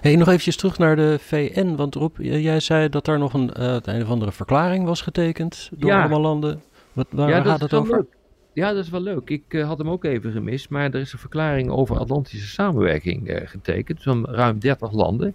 Hey, 0.00 0.16
nog 0.16 0.28
eventjes 0.28 0.56
terug 0.56 0.78
naar 0.78 0.96
de 0.96 1.16
VN. 1.20 1.74
Want 1.76 1.94
Rob, 1.94 2.16
jij 2.20 2.60
zei 2.60 2.88
dat 2.88 3.04
daar 3.04 3.18
nog 3.18 3.32
een, 3.32 3.62
een 3.62 4.02
of 4.02 4.08
andere 4.08 4.32
verklaring 4.32 4.84
was 4.84 5.00
getekend 5.00 5.70
door 5.72 5.90
ja. 5.90 6.00
allemaal 6.00 6.20
landen. 6.20 6.62
Wat, 6.92 7.06
waar 7.10 7.28
ja, 7.28 7.42
gaat 7.42 7.60
het 7.60 7.74
over? 7.74 7.94
Leuk. 7.94 8.16
Ja, 8.58 8.72
dat 8.72 8.84
is 8.84 8.90
wel 8.90 9.00
leuk. 9.00 9.30
Ik 9.30 9.42
uh, 9.48 9.66
had 9.66 9.78
hem 9.78 9.88
ook 9.90 10.04
even 10.04 10.32
gemist, 10.32 10.70
maar 10.70 10.84
er 10.84 11.00
is 11.00 11.12
een 11.12 11.18
verklaring 11.18 11.70
over 11.70 11.98
Atlantische 11.98 12.48
samenwerking 12.48 13.30
uh, 13.30 13.40
getekend 13.44 14.02
van 14.02 14.26
ruim 14.26 14.58
30 14.58 14.92
landen. 14.92 15.34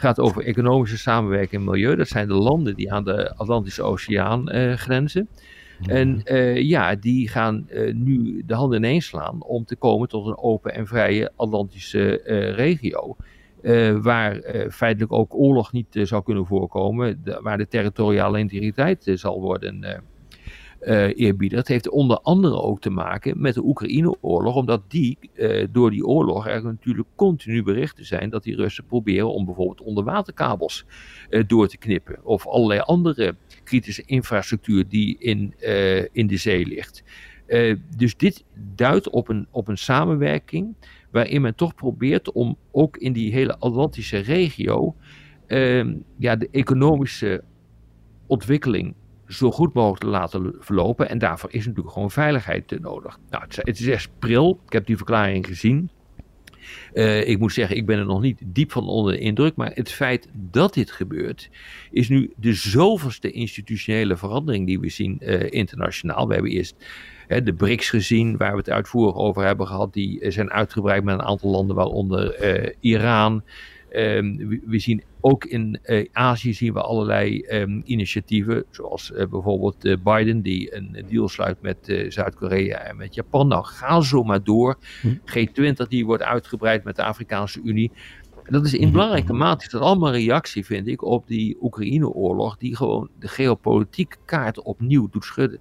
Gaat 0.00 0.20
over 0.20 0.44
economische 0.44 0.98
samenwerking 0.98 1.62
en 1.62 1.70
milieu. 1.70 1.96
Dat 1.96 2.08
zijn 2.08 2.28
de 2.28 2.34
landen 2.34 2.74
die 2.74 2.92
aan 2.92 3.04
de 3.04 3.34
Atlantische 3.36 3.82
Oceaan 3.82 4.56
uh, 4.56 4.74
grenzen. 4.74 5.28
En 5.86 6.22
ja, 6.66 6.94
die 6.94 7.28
gaan 7.28 7.68
nu 7.92 8.42
de 8.46 8.54
handen 8.54 8.78
ineens 8.78 9.06
slaan 9.06 9.42
om 9.42 9.64
te 9.64 9.76
komen 9.76 10.08
tot 10.08 10.26
een 10.26 10.38
open 10.38 10.74
en 10.74 10.86
vrije 10.86 11.32
Atlantische 11.36 12.20
regio. 12.56 13.16
waar 14.02 14.40
feitelijk 14.70 15.12
ook 15.12 15.34
oorlog 15.34 15.72
niet 15.72 15.86
zou 16.02 16.22
kunnen 16.22 16.46
voorkomen, 16.46 17.20
de, 17.24 17.40
waar 17.42 17.58
de 17.58 17.68
territoriale 17.68 18.38
integriteit 18.38 19.10
zal 19.14 19.40
worden 19.40 20.02
eerbieden. 20.80 21.58
Dat 21.58 21.68
heeft 21.68 21.88
onder 21.88 22.20
andere 22.20 22.62
ook 22.62 22.80
te 22.80 22.90
maken 22.90 23.40
met 23.40 23.54
de 23.54 23.64
Oekraïne-oorlog, 23.64 24.54
omdat 24.54 24.82
die, 24.88 25.18
uh, 25.34 25.66
door 25.72 25.90
die 25.90 26.06
oorlog 26.06 26.46
er 26.46 26.62
natuurlijk 26.62 27.08
continu 27.14 27.62
berichten 27.62 28.04
zijn 28.04 28.30
dat 28.30 28.42
die 28.42 28.56
Russen 28.56 28.84
proberen 28.84 29.32
om 29.32 29.44
bijvoorbeeld 29.44 29.80
onderwaterkabels 29.80 30.84
uh, 31.30 31.42
door 31.46 31.68
te 31.68 31.78
knippen. 31.78 32.24
Of 32.24 32.46
allerlei 32.46 32.80
andere 32.80 33.34
kritische 33.64 34.02
infrastructuur 34.06 34.88
die 34.88 35.18
in, 35.18 35.54
in 36.12 36.26
de 36.26 36.36
zee 36.36 36.66
ligt. 36.66 37.02
dus 37.96 38.16
dit 38.16 38.44
duidt 38.74 39.10
op 39.10 39.28
een, 39.28 39.46
op 39.50 39.68
een 39.68 39.78
samenwerking 39.78 40.74
waarin 41.10 41.42
men 41.42 41.54
toch 41.54 41.74
probeert 41.74 42.32
om 42.32 42.56
ook 42.70 42.96
in 42.96 43.12
die 43.12 43.32
hele 43.32 43.58
Atlantische 43.58 44.18
regio 44.18 44.94
ja, 46.16 46.36
de 46.36 46.48
economische 46.50 47.42
ontwikkeling 48.26 48.94
zo 49.30 49.50
goed 49.50 49.72
mogelijk 49.72 50.02
te 50.02 50.08
laten 50.08 50.54
verlopen. 50.58 51.08
En 51.08 51.18
daarvoor 51.18 51.52
is 51.52 51.66
natuurlijk 51.66 51.92
gewoon 51.92 52.10
veiligheid 52.10 52.80
nodig. 52.80 53.18
Nou, 53.30 53.44
het, 53.48 53.80
is 53.80 53.86
echt 53.86 54.10
pril. 54.18 54.60
Ik 54.66 54.72
heb 54.72 54.86
die 54.86 54.96
verklaring 54.96 55.46
gezien. 55.46 55.90
Uh, 56.94 57.28
ik 57.28 57.38
moet 57.38 57.52
zeggen, 57.52 57.76
ik 57.76 57.86
ben 57.86 57.98
er 57.98 58.04
nog 58.04 58.20
niet 58.20 58.42
diep 58.44 58.72
van 58.72 58.88
onder 58.88 59.12
de 59.12 59.18
indruk. 59.18 59.56
Maar 59.56 59.70
het 59.74 59.92
feit 59.92 60.28
dat 60.32 60.74
dit 60.74 60.90
gebeurt, 60.90 61.50
is 61.90 62.08
nu 62.08 62.32
de 62.36 62.54
zoveelste 62.54 63.30
institutionele 63.30 64.16
verandering 64.16 64.66
die 64.66 64.80
we 64.80 64.88
zien 64.88 65.18
uh, 65.20 65.50
internationaal. 65.50 66.28
We 66.28 66.34
hebben 66.34 66.52
eerst 66.52 66.74
hè, 67.26 67.42
de 67.42 67.54
BRICS 67.54 67.90
gezien, 67.90 68.36
waar 68.36 68.52
we 68.52 68.58
het 68.58 68.70
uitvoerig 68.70 69.14
over 69.14 69.44
hebben 69.44 69.66
gehad. 69.66 69.92
Die 69.92 70.30
zijn 70.30 70.50
uitgebreid 70.50 71.04
met 71.04 71.14
een 71.14 71.24
aantal 71.24 71.50
landen, 71.50 71.76
waaronder 71.76 72.56
uh, 72.62 72.72
Iran. 72.80 73.42
Um, 73.92 74.36
we, 74.36 74.60
we, 74.66 74.78
zien 74.78 75.02
ook 75.20 75.44
in 75.44 75.78
uh, 75.84 76.06
Azië 76.12 76.52
zien 76.52 76.72
we 76.72 76.80
allerlei 76.80 77.46
um, 77.50 77.82
initiatieven, 77.84 78.64
zoals 78.70 79.10
uh, 79.10 79.26
bijvoorbeeld 79.26 79.84
uh, 79.84 79.96
Biden 80.04 80.42
die 80.42 80.74
een 80.74 81.04
deal 81.08 81.28
sluit 81.28 81.62
met 81.62 82.04
Zuid-Korea 82.08 82.78
en 82.78 82.96
met 82.96 83.14
Japan. 83.14 83.48
Nou, 83.48 83.64
ga 83.64 84.00
zo 84.00 84.22
maar 84.22 84.42
door. 84.44 84.78
Hm. 85.00 85.14
G20 85.14 85.88
die 85.88 86.06
wordt 86.06 86.22
uitgebreid 86.22 86.84
met 86.84 86.96
de 86.96 87.04
Afrikaanse 87.04 87.60
Unie. 87.64 87.92
Dat 88.50 88.64
is 88.64 88.74
in 88.74 88.82
Mhm. 88.82 88.92
belangrijke 88.92 89.32
mate 89.32 89.64
is 89.64 89.70
dat 89.70 89.80
allemaal 89.82 90.14
een 90.14 90.20
reactie, 90.20 90.64
vind 90.64 90.86
ik, 90.86 91.02
op 91.02 91.26
die 91.26 91.56
Oekraïne-oorlog, 91.60 92.56
die 92.56 92.76
gewoon 92.76 93.08
de 93.18 93.28
geopolitieke 93.28 94.16
kaart 94.24 94.62
opnieuw 94.62 95.08
doet 95.08 95.24
schudden. 95.24 95.58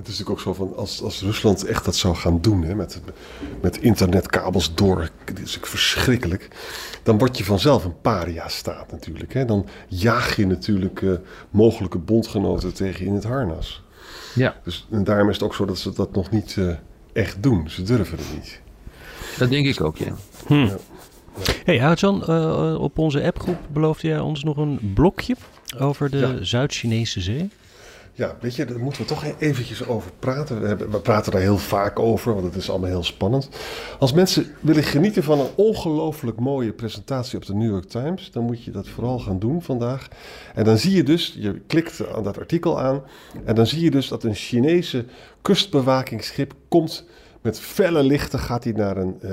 Het 0.00 0.08
is 0.08 0.18
natuurlijk 0.18 0.48
ook 0.48 0.54
zo 0.56 0.64
van, 0.64 0.76
als, 0.76 1.02
als 1.02 1.22
Rusland 1.22 1.64
echt 1.64 1.84
dat 1.84 1.96
zou 1.96 2.16
gaan 2.16 2.40
doen, 2.40 2.62
hè, 2.62 2.74
met, 2.74 3.00
met 3.62 3.78
internetkabels 3.78 4.74
door, 4.74 5.10
dit 5.24 5.34
is 5.34 5.40
natuurlijk 5.40 5.66
verschrikkelijk, 5.66 6.48
dan 7.02 7.18
word 7.18 7.38
je 7.38 7.44
vanzelf 7.44 7.84
een 7.84 8.00
paria-staat 8.00 8.90
natuurlijk. 8.90 9.32
Hè. 9.32 9.44
Dan 9.44 9.66
jaag 9.88 10.36
je 10.36 10.46
natuurlijk 10.46 11.00
uh, 11.00 11.12
mogelijke 11.50 11.98
bondgenoten 11.98 12.74
tegen 12.74 13.06
in 13.06 13.14
het 13.14 13.24
harnas. 13.24 13.82
Ja. 14.34 14.56
Dus, 14.64 14.86
en 14.90 15.04
daarom 15.04 15.28
is 15.28 15.34
het 15.34 15.44
ook 15.44 15.54
zo 15.54 15.64
dat 15.64 15.78
ze 15.78 15.92
dat 15.92 16.12
nog 16.12 16.30
niet 16.30 16.56
uh, 16.58 16.74
echt 17.12 17.42
doen. 17.42 17.70
Ze 17.70 17.82
durven 17.82 18.18
het 18.18 18.32
niet. 18.34 18.60
Dat 19.38 19.50
denk 19.50 19.66
ik 19.66 19.80
ook, 19.80 19.96
ja. 19.96 20.14
Hm. 20.46 20.54
ja. 20.54 20.76
Hey 21.64 21.96
uh, 22.02 22.80
op 22.80 22.98
onze 22.98 23.22
appgroep 23.22 23.58
beloofde 23.72 24.08
jij 24.08 24.20
ons 24.20 24.44
nog 24.44 24.56
een 24.56 24.92
blokje 24.94 25.36
over 25.78 26.10
de 26.10 26.18
ja. 26.18 26.44
Zuid-Chinese 26.44 27.20
Zee. 27.20 27.50
Ja, 28.12 28.36
weet 28.40 28.54
je, 28.54 28.64
daar 28.64 28.78
moeten 28.78 29.02
we 29.02 29.08
toch 29.08 29.24
eventjes 29.38 29.86
over 29.86 30.10
praten. 30.18 30.60
We, 30.60 30.66
hebben, 30.66 30.90
we, 30.90 31.00
praten 31.00 31.32
daar 31.32 31.40
heel 31.40 31.58
vaak 31.58 31.98
over, 31.98 32.32
want 32.34 32.46
het 32.46 32.56
is 32.56 32.70
allemaal 32.70 32.88
heel 32.88 33.04
spannend. 33.04 33.48
Als 33.98 34.12
mensen 34.12 34.46
willen 34.60 34.82
genieten 34.82 35.22
van 35.22 35.40
een 35.40 35.50
ongelooflijk 35.54 36.38
mooie 36.38 36.72
presentatie 36.72 37.38
op 37.38 37.46
de 37.46 37.54
New 37.54 37.70
York 37.70 37.88
Times, 37.88 38.30
dan 38.30 38.44
moet 38.44 38.64
je 38.64 38.70
dat 38.70 38.88
vooral 38.88 39.18
gaan 39.18 39.38
doen 39.38 39.62
vandaag. 39.62 40.08
En 40.54 40.64
dan 40.64 40.78
zie 40.78 40.96
je 40.96 41.02
dus, 41.02 41.36
je 41.38 41.60
klikt 41.66 42.12
aan 42.14 42.22
dat 42.22 42.38
artikel 42.38 42.80
aan, 42.80 43.02
en 43.44 43.54
dan 43.54 43.66
zie 43.66 43.80
je 43.80 43.90
dus 43.90 44.08
dat 44.08 44.24
een 44.24 44.34
Chinese 44.34 45.04
kustbewakingsschip 45.42 46.54
komt 46.68 47.04
met 47.40 47.60
felle 47.60 48.02
lichten 48.02 48.38
gaat 48.38 48.64
hij 48.64 48.72
naar 48.72 48.96
een 48.96 49.18
uh, 49.22 49.30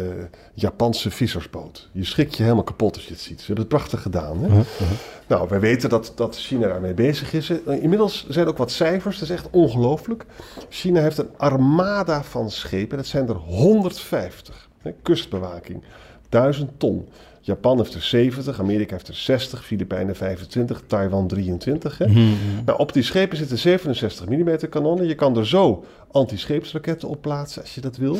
Japanse 0.53 1.11
vissersboot. 1.11 1.89
Je 1.91 2.05
schrikt 2.05 2.37
je 2.37 2.43
helemaal 2.43 2.63
kapot 2.63 2.95
als 2.95 3.05
je 3.05 3.11
het 3.11 3.21
ziet. 3.21 3.39
Ze 3.39 3.45
hebben 3.45 3.65
het 3.65 3.73
prachtig 3.73 4.01
gedaan. 4.01 4.43
Hè? 4.43 4.47
Uh 4.47 4.53
-huh. 4.53 4.87
Nou, 5.27 5.49
wij 5.49 5.59
weten 5.59 5.89
dat, 5.89 6.11
dat 6.15 6.37
China 6.37 6.67
daarmee 6.67 6.93
bezig 6.93 7.33
is. 7.33 7.49
Inmiddels 7.65 8.25
zijn 8.29 8.45
er 8.45 8.51
ook 8.51 8.57
wat 8.57 8.71
cijfers. 8.71 9.19
Dat 9.19 9.29
is 9.29 9.35
echt 9.35 9.49
ongelooflijk. 9.51 10.25
China 10.69 11.01
heeft 11.01 11.17
een 11.17 11.37
armada 11.37 12.23
van 12.23 12.51
schepen. 12.51 12.97
Dat 12.97 13.05
zijn 13.05 13.27
er 13.27 13.35
150. 13.35 14.69
Hè? 14.81 14.91
Kustbewaking. 15.01 15.83
1000 16.29 16.79
ton. 16.79 17.07
Japan 17.47 17.77
heeft 17.77 17.93
er 17.93 18.01
70, 18.01 18.59
Amerika 18.59 18.93
heeft 18.93 19.07
er 19.07 19.13
60, 19.13 19.65
Filipijnen 19.65 20.15
25, 20.15 20.83
Taiwan 20.87 21.27
23. 21.27 21.97
Hè? 21.97 22.07
Mm 22.07 22.13
-hmm. 22.13 22.35
nou, 22.65 22.79
op 22.79 22.93
die 22.93 23.03
schepen 23.03 23.37
zitten 23.37 23.57
67 23.57 24.29
mm 24.29 24.69
kanonnen. 24.69 25.07
Je 25.07 25.15
kan 25.15 25.37
er 25.37 25.47
zo 25.47 25.85
anti-scheepsraketten 26.11 27.09
op 27.09 27.21
plaatsen 27.21 27.61
als 27.61 27.75
je 27.75 27.81
dat 27.81 27.97
wil. 27.97 28.17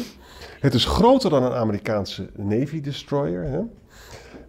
Het 0.60 0.74
is 0.74 0.86
groter 0.86 1.30
dan 1.30 1.44
een 1.44 1.52
Amerikaanse 1.52 2.30
Navy 2.36 2.82
destroyer. 2.82 3.44
Hè? 3.44 3.60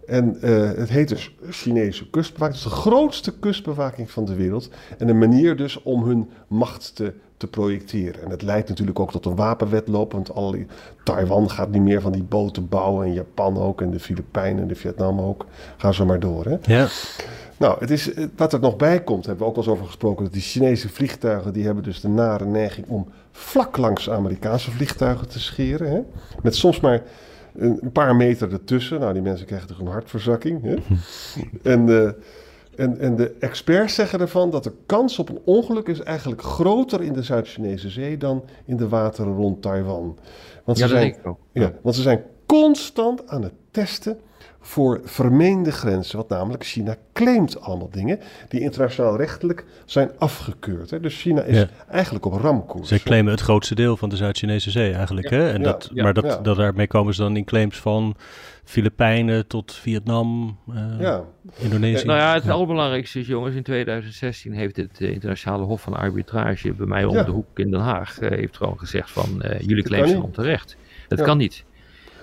En 0.05 0.41
eh, 0.41 0.71
het 0.77 0.89
heet 0.89 1.07
dus 1.07 1.35
Chinese 1.49 2.09
kustbewaking. 2.09 2.57
Het 2.57 2.67
is 2.67 2.71
de 2.71 2.81
grootste 2.81 3.39
kustbewaking 3.39 4.11
van 4.11 4.25
de 4.25 4.35
wereld. 4.35 4.69
En 4.97 5.07
een 5.07 5.17
manier 5.17 5.55
dus 5.55 5.83
om 5.83 6.03
hun 6.03 6.29
macht 6.47 6.95
te, 6.95 7.13
te 7.39 7.47
projecteren. 7.47 8.23
En 8.23 8.29
het 8.29 8.41
leidt 8.41 8.69
natuurlijk 8.69 8.99
ook 8.99 9.11
tot 9.11 9.25
een 9.25 9.35
wapenwetloop. 9.35 10.11
Want 10.11 10.33
al 10.33 10.51
die, 10.51 10.67
Taiwan 11.03 11.49
gaat 11.49 11.69
niet 11.69 11.81
meer 11.81 12.01
van 12.01 12.11
die 12.11 12.23
boten 12.23 12.67
bouwen. 12.67 13.05
En 13.05 13.13
Japan 13.13 13.57
ook. 13.57 13.81
En 13.81 13.91
de 13.91 13.99
Filipijnen 13.99 14.61
en 14.61 14.67
de 14.67 14.75
Vietnam 14.75 15.19
ook. 15.19 15.45
Gaan 15.77 15.93
zo 15.93 16.05
maar 16.05 16.19
door. 16.19 16.45
Hè? 16.45 16.57
Ja. 16.61 16.87
Nou, 17.57 17.79
het 17.79 17.89
is, 17.89 18.13
eh, 18.13 18.25
wat 18.35 18.53
er 18.53 18.59
nog 18.59 18.75
bij 18.75 19.03
komt, 19.03 19.25
hebben 19.25 19.43
we 19.43 19.49
ook 19.49 19.57
al 19.57 19.61
eens 19.63 19.71
over 19.71 19.85
gesproken. 19.85 20.23
Dat 20.23 20.33
die 20.33 20.41
Chinese 20.41 20.89
vliegtuigen, 20.89 21.53
die 21.53 21.65
hebben 21.65 21.83
dus 21.83 22.01
de 22.01 22.07
nare 22.07 22.45
neiging 22.45 22.87
om 22.87 23.07
vlak 23.31 23.77
langs 23.77 24.09
Amerikaanse 24.09 24.71
vliegtuigen 24.71 25.27
te 25.27 25.39
scheren. 25.39 25.91
Hè? 25.91 25.99
Met 26.41 26.55
soms 26.55 26.79
maar 26.79 27.01
een 27.57 27.91
paar 27.91 28.15
meter 28.15 28.51
ertussen. 28.51 28.99
Nou, 28.99 29.13
die 29.13 29.21
mensen 29.21 29.45
krijgen 29.45 29.67
toch 29.67 29.79
een 29.79 29.87
hartverzakking. 29.87 30.63
Hè? 30.63 30.75
en, 31.73 31.87
uh, 31.87 32.09
en, 32.79 32.99
en 32.99 33.15
de 33.15 33.35
experts 33.39 33.95
zeggen 33.95 34.19
ervan 34.19 34.49
dat 34.49 34.63
de 34.63 34.73
kans 34.85 35.19
op 35.19 35.29
een 35.29 35.39
ongeluk 35.43 35.87
is 35.87 35.99
eigenlijk 35.99 36.41
groter 36.41 37.01
in 37.01 37.13
de 37.13 37.23
Zuid-Chinese 37.23 37.89
zee 37.89 38.17
dan 38.17 38.43
in 38.65 38.77
de 38.77 38.87
wateren 38.87 39.35
rond 39.35 39.61
Taiwan. 39.61 40.17
Want 40.63 40.77
ze, 40.77 40.83
ja, 40.83 40.89
zijn, 40.89 41.15
ja, 41.51 41.73
want 41.81 41.95
ze 41.95 42.01
zijn 42.01 42.23
constant 42.45 43.27
aan 43.27 43.43
het 43.43 43.53
testen 43.71 44.19
voor 44.61 45.01
vermeende 45.03 45.71
grenzen. 45.71 46.17
Wat 46.17 46.29
namelijk 46.29 46.65
China 46.65 46.95
claimt 47.13 47.61
allemaal 47.61 47.89
dingen 47.89 48.19
die 48.49 48.59
internationaal 48.59 49.17
rechtelijk 49.17 49.65
zijn 49.85 50.11
afgekeurd. 50.17 50.89
Hè. 50.89 50.99
Dus 50.99 51.21
China 51.21 51.41
is 51.41 51.65
eigenlijk 51.89 52.25
op 52.25 52.33
ramkoers. 52.33 52.87
Ze 52.87 53.03
claimen 53.03 53.31
het 53.31 53.41
grootste 53.41 53.75
deel 53.75 53.97
van 53.97 54.09
de 54.09 54.15
Zuid-Chinese 54.15 54.71
zee 54.71 54.93
eigenlijk. 54.93 55.29
Hè? 55.29 55.51
En 55.51 55.63
dat, 55.63 55.89
maar 55.93 56.13
dat, 56.13 56.39
dat 56.43 56.57
daarmee 56.57 56.87
komen 56.87 57.13
ze 57.13 57.21
dan 57.21 57.35
in 57.35 57.45
claims 57.45 57.79
van 57.79 58.15
Filipijnen 58.63 59.47
tot 59.47 59.73
Vietnam, 59.73 60.57
uh, 61.01 61.17
Indonesië. 61.57 62.05
Nou 62.05 62.19
ja, 62.19 62.33
het 62.33 62.49
allerbelangrijkste 62.49 63.19
is, 63.19 63.27
jongens, 63.27 63.55
in 63.55 63.63
2016 63.63 64.53
heeft 64.53 64.75
het 64.75 64.99
uh, 64.99 65.09
Internationale 65.09 65.63
Hof 65.63 65.81
van 65.81 65.93
Arbitrage 65.93 66.73
bij 66.73 66.87
mij 66.87 67.05
om 67.05 67.15
de 67.15 67.31
hoek 67.31 67.59
in 67.59 67.71
Den 67.71 67.79
Haag 67.79 68.21
uh, 68.21 68.29
heeft 68.29 68.57
gewoon 68.57 68.79
gezegd 68.79 69.11
van 69.11 69.43
jullie 69.59 69.83
claims 69.83 70.09
zijn 70.09 70.21
onterecht. 70.21 70.77
Dat 71.07 71.21
kan 71.21 71.37
niet. 71.37 71.63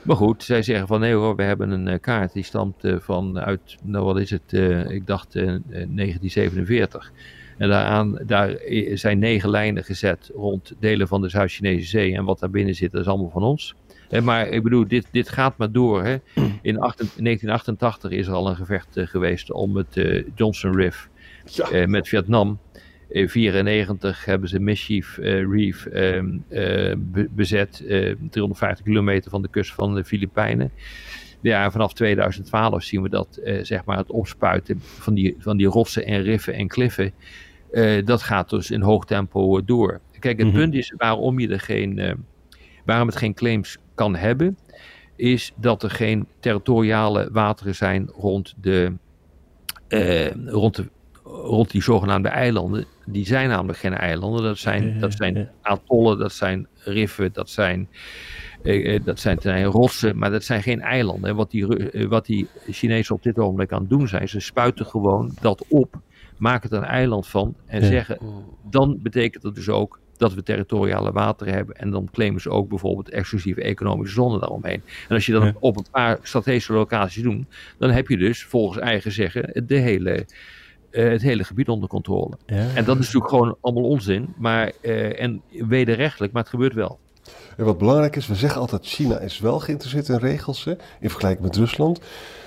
Maar 0.06 0.16
goed, 0.16 0.42
zij 0.42 0.62
zeggen 0.62 0.86
van 0.86 1.00
nee 1.00 1.12
hoor, 1.12 1.36
we 1.36 1.42
hebben 1.42 1.70
een 1.70 1.86
uh, 1.86 1.94
kaart 2.00 2.32
die 2.32 2.42
stamt 2.42 2.84
uh, 2.84 2.96
van 2.98 3.38
uit, 3.38 3.76
nou 3.82 4.04
wat 4.04 4.18
is 4.20 4.30
het, 4.30 4.52
uh, 4.52 4.90
ik 4.90 5.06
dacht 5.06 5.32
1947. 5.32 7.12
En 7.58 7.68
daaraan, 7.68 8.18
daar 8.26 8.56
zijn 8.94 9.18
negen 9.18 9.50
lijnen 9.50 9.84
gezet 9.84 10.30
rond 10.34 10.72
delen 10.80 11.08
van 11.08 11.20
de 11.20 11.28
Zuid-Chinese 11.28 11.86
Zee. 11.86 12.14
En 12.14 12.24
wat 12.24 12.38
daar 12.38 12.50
binnen 12.50 12.74
zit, 12.74 12.92
dat 12.92 13.00
is 13.00 13.06
allemaal 13.06 13.30
van 13.30 13.42
ons. 13.42 13.74
maar 14.22 14.48
ik 14.48 14.62
bedoel, 14.62 14.88
dit, 14.88 15.06
dit 15.10 15.28
gaat 15.28 15.56
maar 15.56 15.72
door. 15.72 16.04
Hè. 16.04 16.16
In 16.62 16.78
8, 16.80 16.98
1988 16.98 18.10
is 18.10 18.26
er 18.26 18.32
al 18.32 18.48
een 18.48 18.56
gevecht 18.56 18.88
geweest 18.94 19.52
om 19.52 19.76
het 19.76 20.24
Johnson 20.34 20.76
Riff 20.76 21.08
ja. 21.44 21.86
met 21.86 22.08
Vietnam. 22.08 22.58
In 23.08 23.26
1994 23.26 24.24
hebben 24.24 24.48
ze 24.48 24.60
Mischief 24.60 25.18
uh, 25.18 25.50
Reef 25.50 25.86
uh, 25.86 26.22
uh, 26.48 26.94
bezet, 27.30 27.76
350 28.30 28.84
kilometer 28.84 29.30
van 29.30 29.42
de 29.42 29.48
kust 29.48 29.74
van 29.74 29.94
de 29.94 30.04
Filipijnen. 30.04 30.70
Ja, 31.40 31.70
vanaf 31.70 31.92
2012 31.92 32.82
zien 32.82 33.02
we 33.02 33.08
dat 33.08 33.40
zeg 33.62 33.84
maar 33.84 33.96
het 33.96 34.10
opspuiten 34.10 34.80
van 34.80 35.14
die, 35.14 35.36
van 35.38 35.56
die 35.56 35.66
rotsen 35.66 36.06
en 36.06 36.22
riffen 36.22 36.54
en 36.54 36.68
kliffen. 36.68 37.12
dat 38.04 38.22
gaat 38.22 38.50
dus 38.50 38.70
in 38.70 38.80
hoog 38.80 39.04
tempo 39.04 39.64
door. 39.64 40.00
Kijk, 40.18 40.38
het 40.38 40.46
mm 40.46 40.52
-hmm. 40.52 40.62
punt 40.62 40.74
is 40.74 40.94
waarom 40.96 41.38
je 41.38 41.48
er 41.48 41.60
geen, 41.60 42.16
waarom 42.84 43.06
het 43.06 43.16
geen 43.16 43.34
claims 43.34 43.78
kan 43.94 44.16
hebben, 44.16 44.58
is 45.16 45.52
dat 45.56 45.82
er 45.82 45.90
geen 45.90 46.26
territoriale 46.40 47.28
wateren 47.32 47.74
zijn 47.74 48.10
rond 48.14 48.54
de, 48.60 48.92
rond 50.46 50.74
de 50.76 50.88
rond 51.26 51.70
die 51.70 51.82
zogenaamde 51.82 52.28
eilanden, 52.28 52.84
die 53.04 53.26
zijn 53.26 53.48
namelijk 53.48 53.78
geen 53.78 53.94
eilanden. 53.94 54.42
Dat 54.42 54.58
zijn, 54.58 55.00
dat 55.00 55.12
zijn 55.12 55.48
atollen, 55.62 56.18
dat 56.18 56.32
zijn 56.32 56.66
riffen, 56.76 57.32
dat 57.32 57.50
zijn, 57.50 57.88
eh, 58.62 58.94
eh 58.94 59.04
dat 59.04 59.20
zijn, 59.20 59.38
zijn 59.40 59.64
rotsen, 59.64 60.18
maar 60.18 60.30
dat 60.30 60.44
zijn 60.44 60.62
geen 60.62 60.80
eilanden. 60.80 61.30
En 61.30 61.36
wat 61.36 61.50
die, 61.50 61.90
eh, 61.90 62.06
wat 62.08 62.26
die 62.26 62.48
Chinezen 62.70 63.14
op 63.14 63.22
dit 63.22 63.38
ogenblik 63.38 63.72
aan 63.72 63.80
het 63.80 63.90
doen 63.90 64.08
zijn, 64.08 64.28
ze 64.28 64.40
spuiten 64.40 64.86
gewoon 64.86 65.32
dat 65.40 65.64
op, 65.68 66.00
maken 66.36 66.70
er 66.70 66.76
een 66.76 66.84
eiland 66.84 67.26
van 67.26 67.54
en 67.66 67.84
zeggen, 67.84 68.18
dan 68.70 68.98
betekent 69.02 69.42
dat 69.42 69.54
dus 69.54 69.68
ook 69.68 70.00
dat 70.16 70.34
we 70.34 70.42
territoriale 70.42 71.12
wateren 71.12 71.54
hebben. 71.54 71.76
En 71.76 71.90
dan 71.90 72.08
claimen 72.12 72.40
ze 72.40 72.50
ook 72.50 72.68
bijvoorbeeld 72.68 73.10
exclusieve 73.10 73.62
economische 73.62 74.14
zone 74.14 74.38
daaromheen. 74.38 74.82
En 75.08 75.14
als 75.14 75.26
je 75.26 75.32
dat 75.32 75.54
op 75.58 75.76
een 75.76 75.86
paar 75.90 76.18
strategische 76.22 76.72
locaties 76.72 77.22
doet, 77.22 77.44
dan 77.78 77.90
heb 77.90 78.08
je 78.08 78.16
dus 78.16 78.44
volgens 78.44 78.78
eigen 78.78 79.12
zeggen 79.12 79.66
de 79.66 79.78
hele 79.78 80.26
uh, 80.96 81.10
het 81.10 81.22
hele 81.22 81.44
gebied 81.44 81.68
onder 81.68 81.88
controle. 81.88 82.36
Ja. 82.46 82.56
En 82.74 82.84
dat 82.84 82.98
is 82.98 83.04
natuurlijk 83.04 83.28
gewoon 83.28 83.56
allemaal 83.60 83.84
onzin. 83.84 84.34
Maar, 84.36 84.72
uh, 84.82 85.20
en 85.20 85.42
wederrechtelijk, 85.50 86.32
maar 86.32 86.42
het 86.42 86.50
gebeurt 86.50 86.74
wel. 86.74 86.98
En 87.56 87.64
wat 87.64 87.78
belangrijk 87.78 88.16
is, 88.16 88.26
we 88.26 88.34
zeggen 88.34 88.60
altijd 88.60 88.86
China 88.86 89.18
is 89.18 89.38
wel 89.38 89.60
geïnteresseerd 89.60 90.08
in 90.08 90.16
regels, 90.16 90.64
hè, 90.64 90.70
in 91.00 91.10
vergelijking 91.10 91.46
met 91.46 91.56
Rusland. 91.56 92.00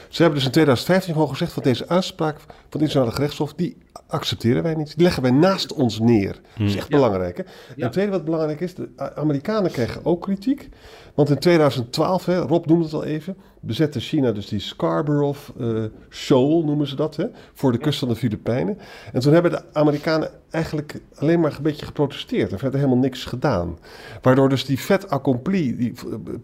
Ze 0.09 0.21
hebben 0.21 0.39
dus 0.39 0.45
in 0.45 0.51
2015 0.51 1.13
gewoon 1.13 1.29
gezegd 1.29 1.51
van 1.51 1.63
deze 1.63 1.87
uitspraak 1.87 2.39
van 2.39 2.47
het 2.47 2.73
internationale 2.73 3.11
gerechtshof, 3.11 3.53
die 3.53 3.77
accepteren 4.07 4.63
wij 4.63 4.75
niet. 4.75 4.95
Die 4.95 5.03
leggen 5.03 5.21
wij 5.21 5.31
naast 5.31 5.73
ons 5.73 5.99
neer. 5.99 6.39
Dat 6.57 6.67
is 6.67 6.75
echt 6.75 6.87
ja. 6.87 6.95
belangrijk. 6.95 7.37
Hè? 7.37 7.43
En 7.43 7.83
het 7.83 7.91
tweede 7.91 8.11
wat 8.11 8.25
belangrijk 8.25 8.59
is, 8.59 8.75
de 8.75 8.89
Amerikanen 9.15 9.71
kregen 9.71 10.05
ook 10.05 10.21
kritiek. 10.21 10.69
Want 11.15 11.29
in 11.29 11.39
2012, 11.39 12.25
hè, 12.25 12.39
Rob 12.39 12.65
noemde 12.65 12.83
het 12.83 12.93
al 12.93 13.03
even, 13.03 13.37
bezette 13.59 13.99
China 13.99 14.31
dus 14.31 14.47
die 14.47 14.59
Scarborough 14.59 15.39
uh, 15.59 15.83
Shoal, 16.09 16.63
noemen 16.63 16.87
ze 16.87 16.95
dat, 16.95 17.15
hè, 17.15 17.25
voor 17.53 17.71
de 17.71 17.77
kust 17.77 17.99
van 17.99 18.07
de 18.07 18.15
Filipijnen. 18.15 18.77
En 19.13 19.19
toen 19.19 19.33
hebben 19.33 19.51
de 19.51 19.63
Amerikanen 19.73 20.31
eigenlijk 20.49 21.01
alleen 21.15 21.39
maar 21.39 21.55
een 21.57 21.63
beetje 21.63 21.85
geprotesteerd 21.85 22.51
en 22.51 22.59
verder 22.59 22.79
helemaal 22.79 23.01
niks 23.01 23.25
gedaan. 23.25 23.79
Waardoor 24.21 24.49
dus 24.49 24.65
die 24.65 24.77
fait 24.77 25.09
accompli, 25.09 25.75
die 25.75 25.93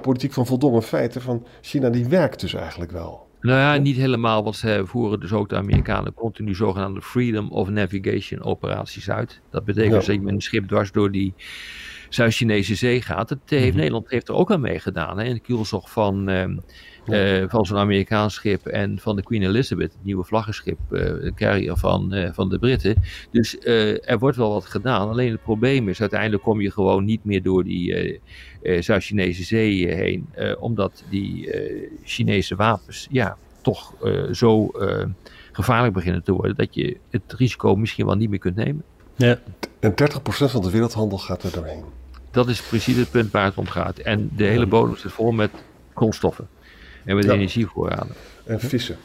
politiek 0.01 0.33
van 0.33 0.45
voldongen 0.45 0.83
feiten 0.83 1.21
van 1.21 1.45
China, 1.61 1.89
die 1.89 2.07
werkt 2.07 2.39
dus 2.39 2.53
eigenlijk 2.53 2.91
wel. 2.91 3.24
Nou 3.45 3.59
ja, 3.59 3.77
niet 3.77 3.95
helemaal, 3.95 4.43
want 4.43 4.55
ze 4.55 4.81
voeren 4.85 5.19
dus 5.19 5.33
ook 5.33 5.49
de 5.49 5.55
Amerikanen 5.55 6.13
continu 6.13 6.55
zogenaamde 6.55 7.01
Freedom 7.01 7.49
of 7.49 7.69
Navigation 7.69 8.43
operaties 8.43 9.09
uit. 9.09 9.41
Dat 9.51 9.65
betekent 9.65 9.91
ja. 9.91 9.97
dus 9.97 10.07
dat 10.07 10.15
je 10.15 10.21
met 10.21 10.33
een 10.33 10.41
schip 10.41 10.67
dwars 10.67 10.91
door 10.91 11.11
die 11.11 11.33
Zuid-Chinese 12.09 12.75
zee 12.75 13.01
gaat. 13.01 13.29
Dat 13.29 13.37
heeft, 13.45 13.63
mm-hmm. 13.63 13.77
Nederland 13.77 14.09
heeft 14.09 14.27
er 14.27 14.35
ook 14.35 14.51
aan 14.51 14.61
meegedaan. 14.61 15.19
In 15.19 15.33
de 15.33 15.39
kielzog 15.39 15.91
van, 15.91 16.23
ja. 16.25 17.41
uh, 17.41 17.49
van 17.49 17.65
zo'n 17.65 17.77
Amerikaans 17.77 18.33
schip 18.33 18.65
en 18.65 18.99
van 18.99 19.15
de 19.15 19.23
Queen 19.23 19.43
Elizabeth, 19.43 19.93
het 19.93 20.03
nieuwe 20.03 20.23
vlaggenschip, 20.23 20.79
uh, 20.89 20.99
de 20.99 21.31
carrier 21.35 21.75
van, 21.75 22.31
van 22.33 22.49
de 22.49 22.59
Britten. 22.59 22.95
Dus 23.31 23.57
er 24.05 24.19
wordt 24.19 24.37
wel 24.37 24.53
wat 24.53 24.65
gedaan. 24.65 25.09
Alleen 25.09 25.31
het 25.31 25.43
probleem 25.43 25.89
is, 25.89 26.01
uiteindelijk 26.01 26.43
kom 26.43 26.61
je 26.61 26.71
gewoon 26.71 27.05
niet 27.05 27.23
meer 27.23 27.43
door 27.43 27.63
die 27.63 28.21
Zuid-Chinese 28.79 29.43
zee 29.43 29.93
heen, 29.93 30.29
omdat 30.59 31.03
die 31.09 31.49
Chinese 32.03 32.55
wapens, 32.55 33.07
ja, 33.11 33.37
toch 33.61 33.93
zo 34.31 34.71
gevaarlijk 35.51 35.93
beginnen 35.93 36.23
te 36.23 36.31
worden, 36.31 36.55
dat 36.55 36.75
je 36.75 36.97
het 37.09 37.33
risico 37.37 37.75
misschien 37.75 38.05
wel 38.05 38.15
niet 38.15 38.29
meer 38.29 38.39
kunt 38.39 38.55
nemen. 38.55 38.83
Ja. 39.15 39.39
En 39.79 39.91
30% 39.91 39.95
van 40.25 40.61
de 40.61 40.69
wereldhandel 40.69 41.17
gaat 41.17 41.43
er 41.43 41.51
doorheen. 41.51 41.83
Dat 42.31 42.49
is 42.49 42.61
precies 42.61 42.95
het 42.95 43.11
punt 43.11 43.31
waar 43.31 43.45
het 43.45 43.57
om 43.57 43.67
gaat. 43.67 43.97
En 43.97 44.29
de 44.35 44.43
hele 44.43 44.65
bodem 44.65 44.97
zit 44.97 45.11
vol 45.11 45.31
met 45.31 45.51
grondstoffen. 45.93 46.47
En 47.03 47.15
met 47.15 47.25
ja. 47.25 47.31
energievoorraden. 47.31 48.15
En 48.45 48.59
vissen. 48.59 48.97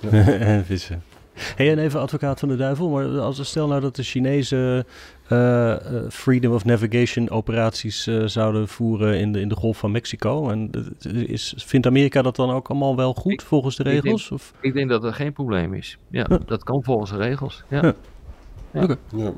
Ja. 0.00 0.10
en 0.38 0.64
vissen. 0.64 1.02
Hey, 1.34 1.70
en 1.70 1.78
even 1.78 2.00
advocaat 2.00 2.38
van 2.38 2.48
de 2.48 2.56
duivel, 2.56 2.88
maar 2.88 3.18
als 3.18 3.48
stel 3.48 3.68
nou 3.68 3.80
dat 3.80 3.96
de 3.96 4.02
Chinese 4.02 4.86
uh, 5.32 6.08
Freedom 6.08 6.52
of 6.52 6.64
Navigation 6.64 7.30
operaties 7.30 8.06
uh, 8.06 8.26
zouden 8.26 8.68
voeren 8.68 9.18
in 9.18 9.32
de, 9.32 9.40
in 9.40 9.48
de 9.48 9.54
Golf 9.54 9.78
van 9.78 9.90
Mexico. 9.90 10.48
En 10.48 10.70
is, 11.26 11.54
vindt 11.56 11.86
Amerika 11.86 12.22
dat 12.22 12.36
dan 12.36 12.50
ook 12.50 12.68
allemaal 12.68 12.96
wel 12.96 13.14
goed 13.14 13.32
ik, 13.32 13.40
volgens 13.40 13.76
de 13.76 13.82
regels? 13.82 14.22
Ik 14.22 14.28
denk, 14.28 14.40
of? 14.40 14.52
ik 14.60 14.74
denk 14.74 14.88
dat 14.88 15.04
er 15.04 15.14
geen 15.14 15.32
probleem 15.32 15.74
is. 15.74 15.98
Ja, 16.10 16.26
ja. 16.28 16.38
dat 16.46 16.64
kan 16.64 16.82
volgens 16.82 17.10
de 17.10 17.16
regels. 17.16 17.64
Ja. 17.68 17.82
ja. 17.82 17.94
ja. 18.70 18.82
Okay. 18.82 18.96
ja. 19.16 19.32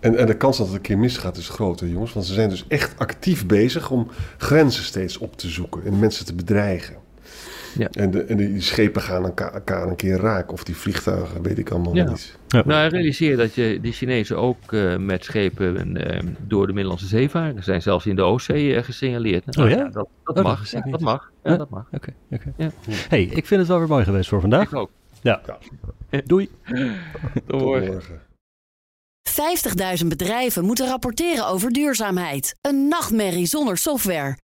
En, 0.00 0.16
en 0.16 0.26
de 0.26 0.36
kans 0.36 0.56
dat 0.56 0.66
het 0.66 0.76
een 0.76 0.82
keer 0.82 0.98
misgaat 0.98 1.36
is 1.36 1.48
groot, 1.48 1.80
hè, 1.80 1.86
jongens. 1.86 2.12
Want 2.12 2.26
ze 2.26 2.34
zijn 2.34 2.48
dus 2.48 2.64
echt 2.68 2.98
actief 2.98 3.46
bezig 3.46 3.90
om 3.90 4.08
grenzen 4.36 4.84
steeds 4.84 5.18
op 5.18 5.36
te 5.36 5.48
zoeken 5.48 5.84
en 5.84 5.98
mensen 5.98 6.26
te 6.26 6.34
bedreigen. 6.34 6.96
Ja. 7.78 7.88
En, 7.90 8.10
de, 8.10 8.24
en 8.24 8.36
die 8.36 8.60
schepen 8.60 9.02
gaan 9.02 9.24
elkaar 9.24 9.86
een 9.86 9.96
keer 9.96 10.16
raken, 10.16 10.52
of 10.52 10.64
die 10.64 10.76
vliegtuigen, 10.76 11.42
weet 11.42 11.58
ik 11.58 11.70
allemaal 11.70 11.94
ja. 11.94 12.08
niet. 12.08 12.38
Ja. 12.48 12.62
Nou, 12.66 12.88
realiseer 12.88 13.36
dat 13.36 13.54
je 13.54 13.78
die 13.82 13.92
Chinezen 13.92 14.38
ook 14.38 14.72
uh, 14.72 14.96
met 14.96 15.24
schepen 15.24 15.96
uh, 15.96 16.18
door 16.46 16.66
de 16.66 16.72
Middellandse 16.72 17.06
Zee 17.06 17.30
varen. 17.30 17.54
Ze 17.56 17.62
zijn 17.62 17.82
zelfs 17.82 18.06
in 18.06 18.16
de 18.16 18.22
Oostzee 18.22 18.74
uh, 18.74 18.82
gesignaleerd. 18.82 19.46
Nou, 19.46 19.70
oh 19.70 19.76
ja? 19.76 19.84
Dat, 19.84 20.08
dat, 20.24 20.38
oh, 20.38 20.42
mag. 20.44 20.70
Dat, 20.70 20.82
dat 20.90 21.00
mag. 21.00 21.30
Ja, 21.44 21.56
dat 21.56 21.70
mag. 21.70 21.86
Oké. 21.92 22.12
Okay, 22.30 22.50
okay. 22.56 22.70
Hey, 23.08 23.22
ik 23.22 23.46
vind 23.46 23.60
het 23.60 23.68
wel 23.68 23.78
weer 23.78 23.88
mooi 23.88 24.04
geweest 24.04 24.28
voor 24.28 24.40
vandaag. 24.40 24.62
Ik 24.62 24.74
ook. 24.74 24.90
Ja. 25.22 25.40
Doei. 26.24 26.50
Tot 27.46 27.60
morgen. 27.60 28.20
50.000 30.02 30.06
bedrijven 30.06 30.64
moeten 30.64 30.86
rapporteren 30.86 31.46
over 31.46 31.70
duurzaamheid. 31.70 32.56
Een 32.60 32.88
nachtmerrie 32.88 33.46
zonder 33.46 33.76
software. 33.76 34.36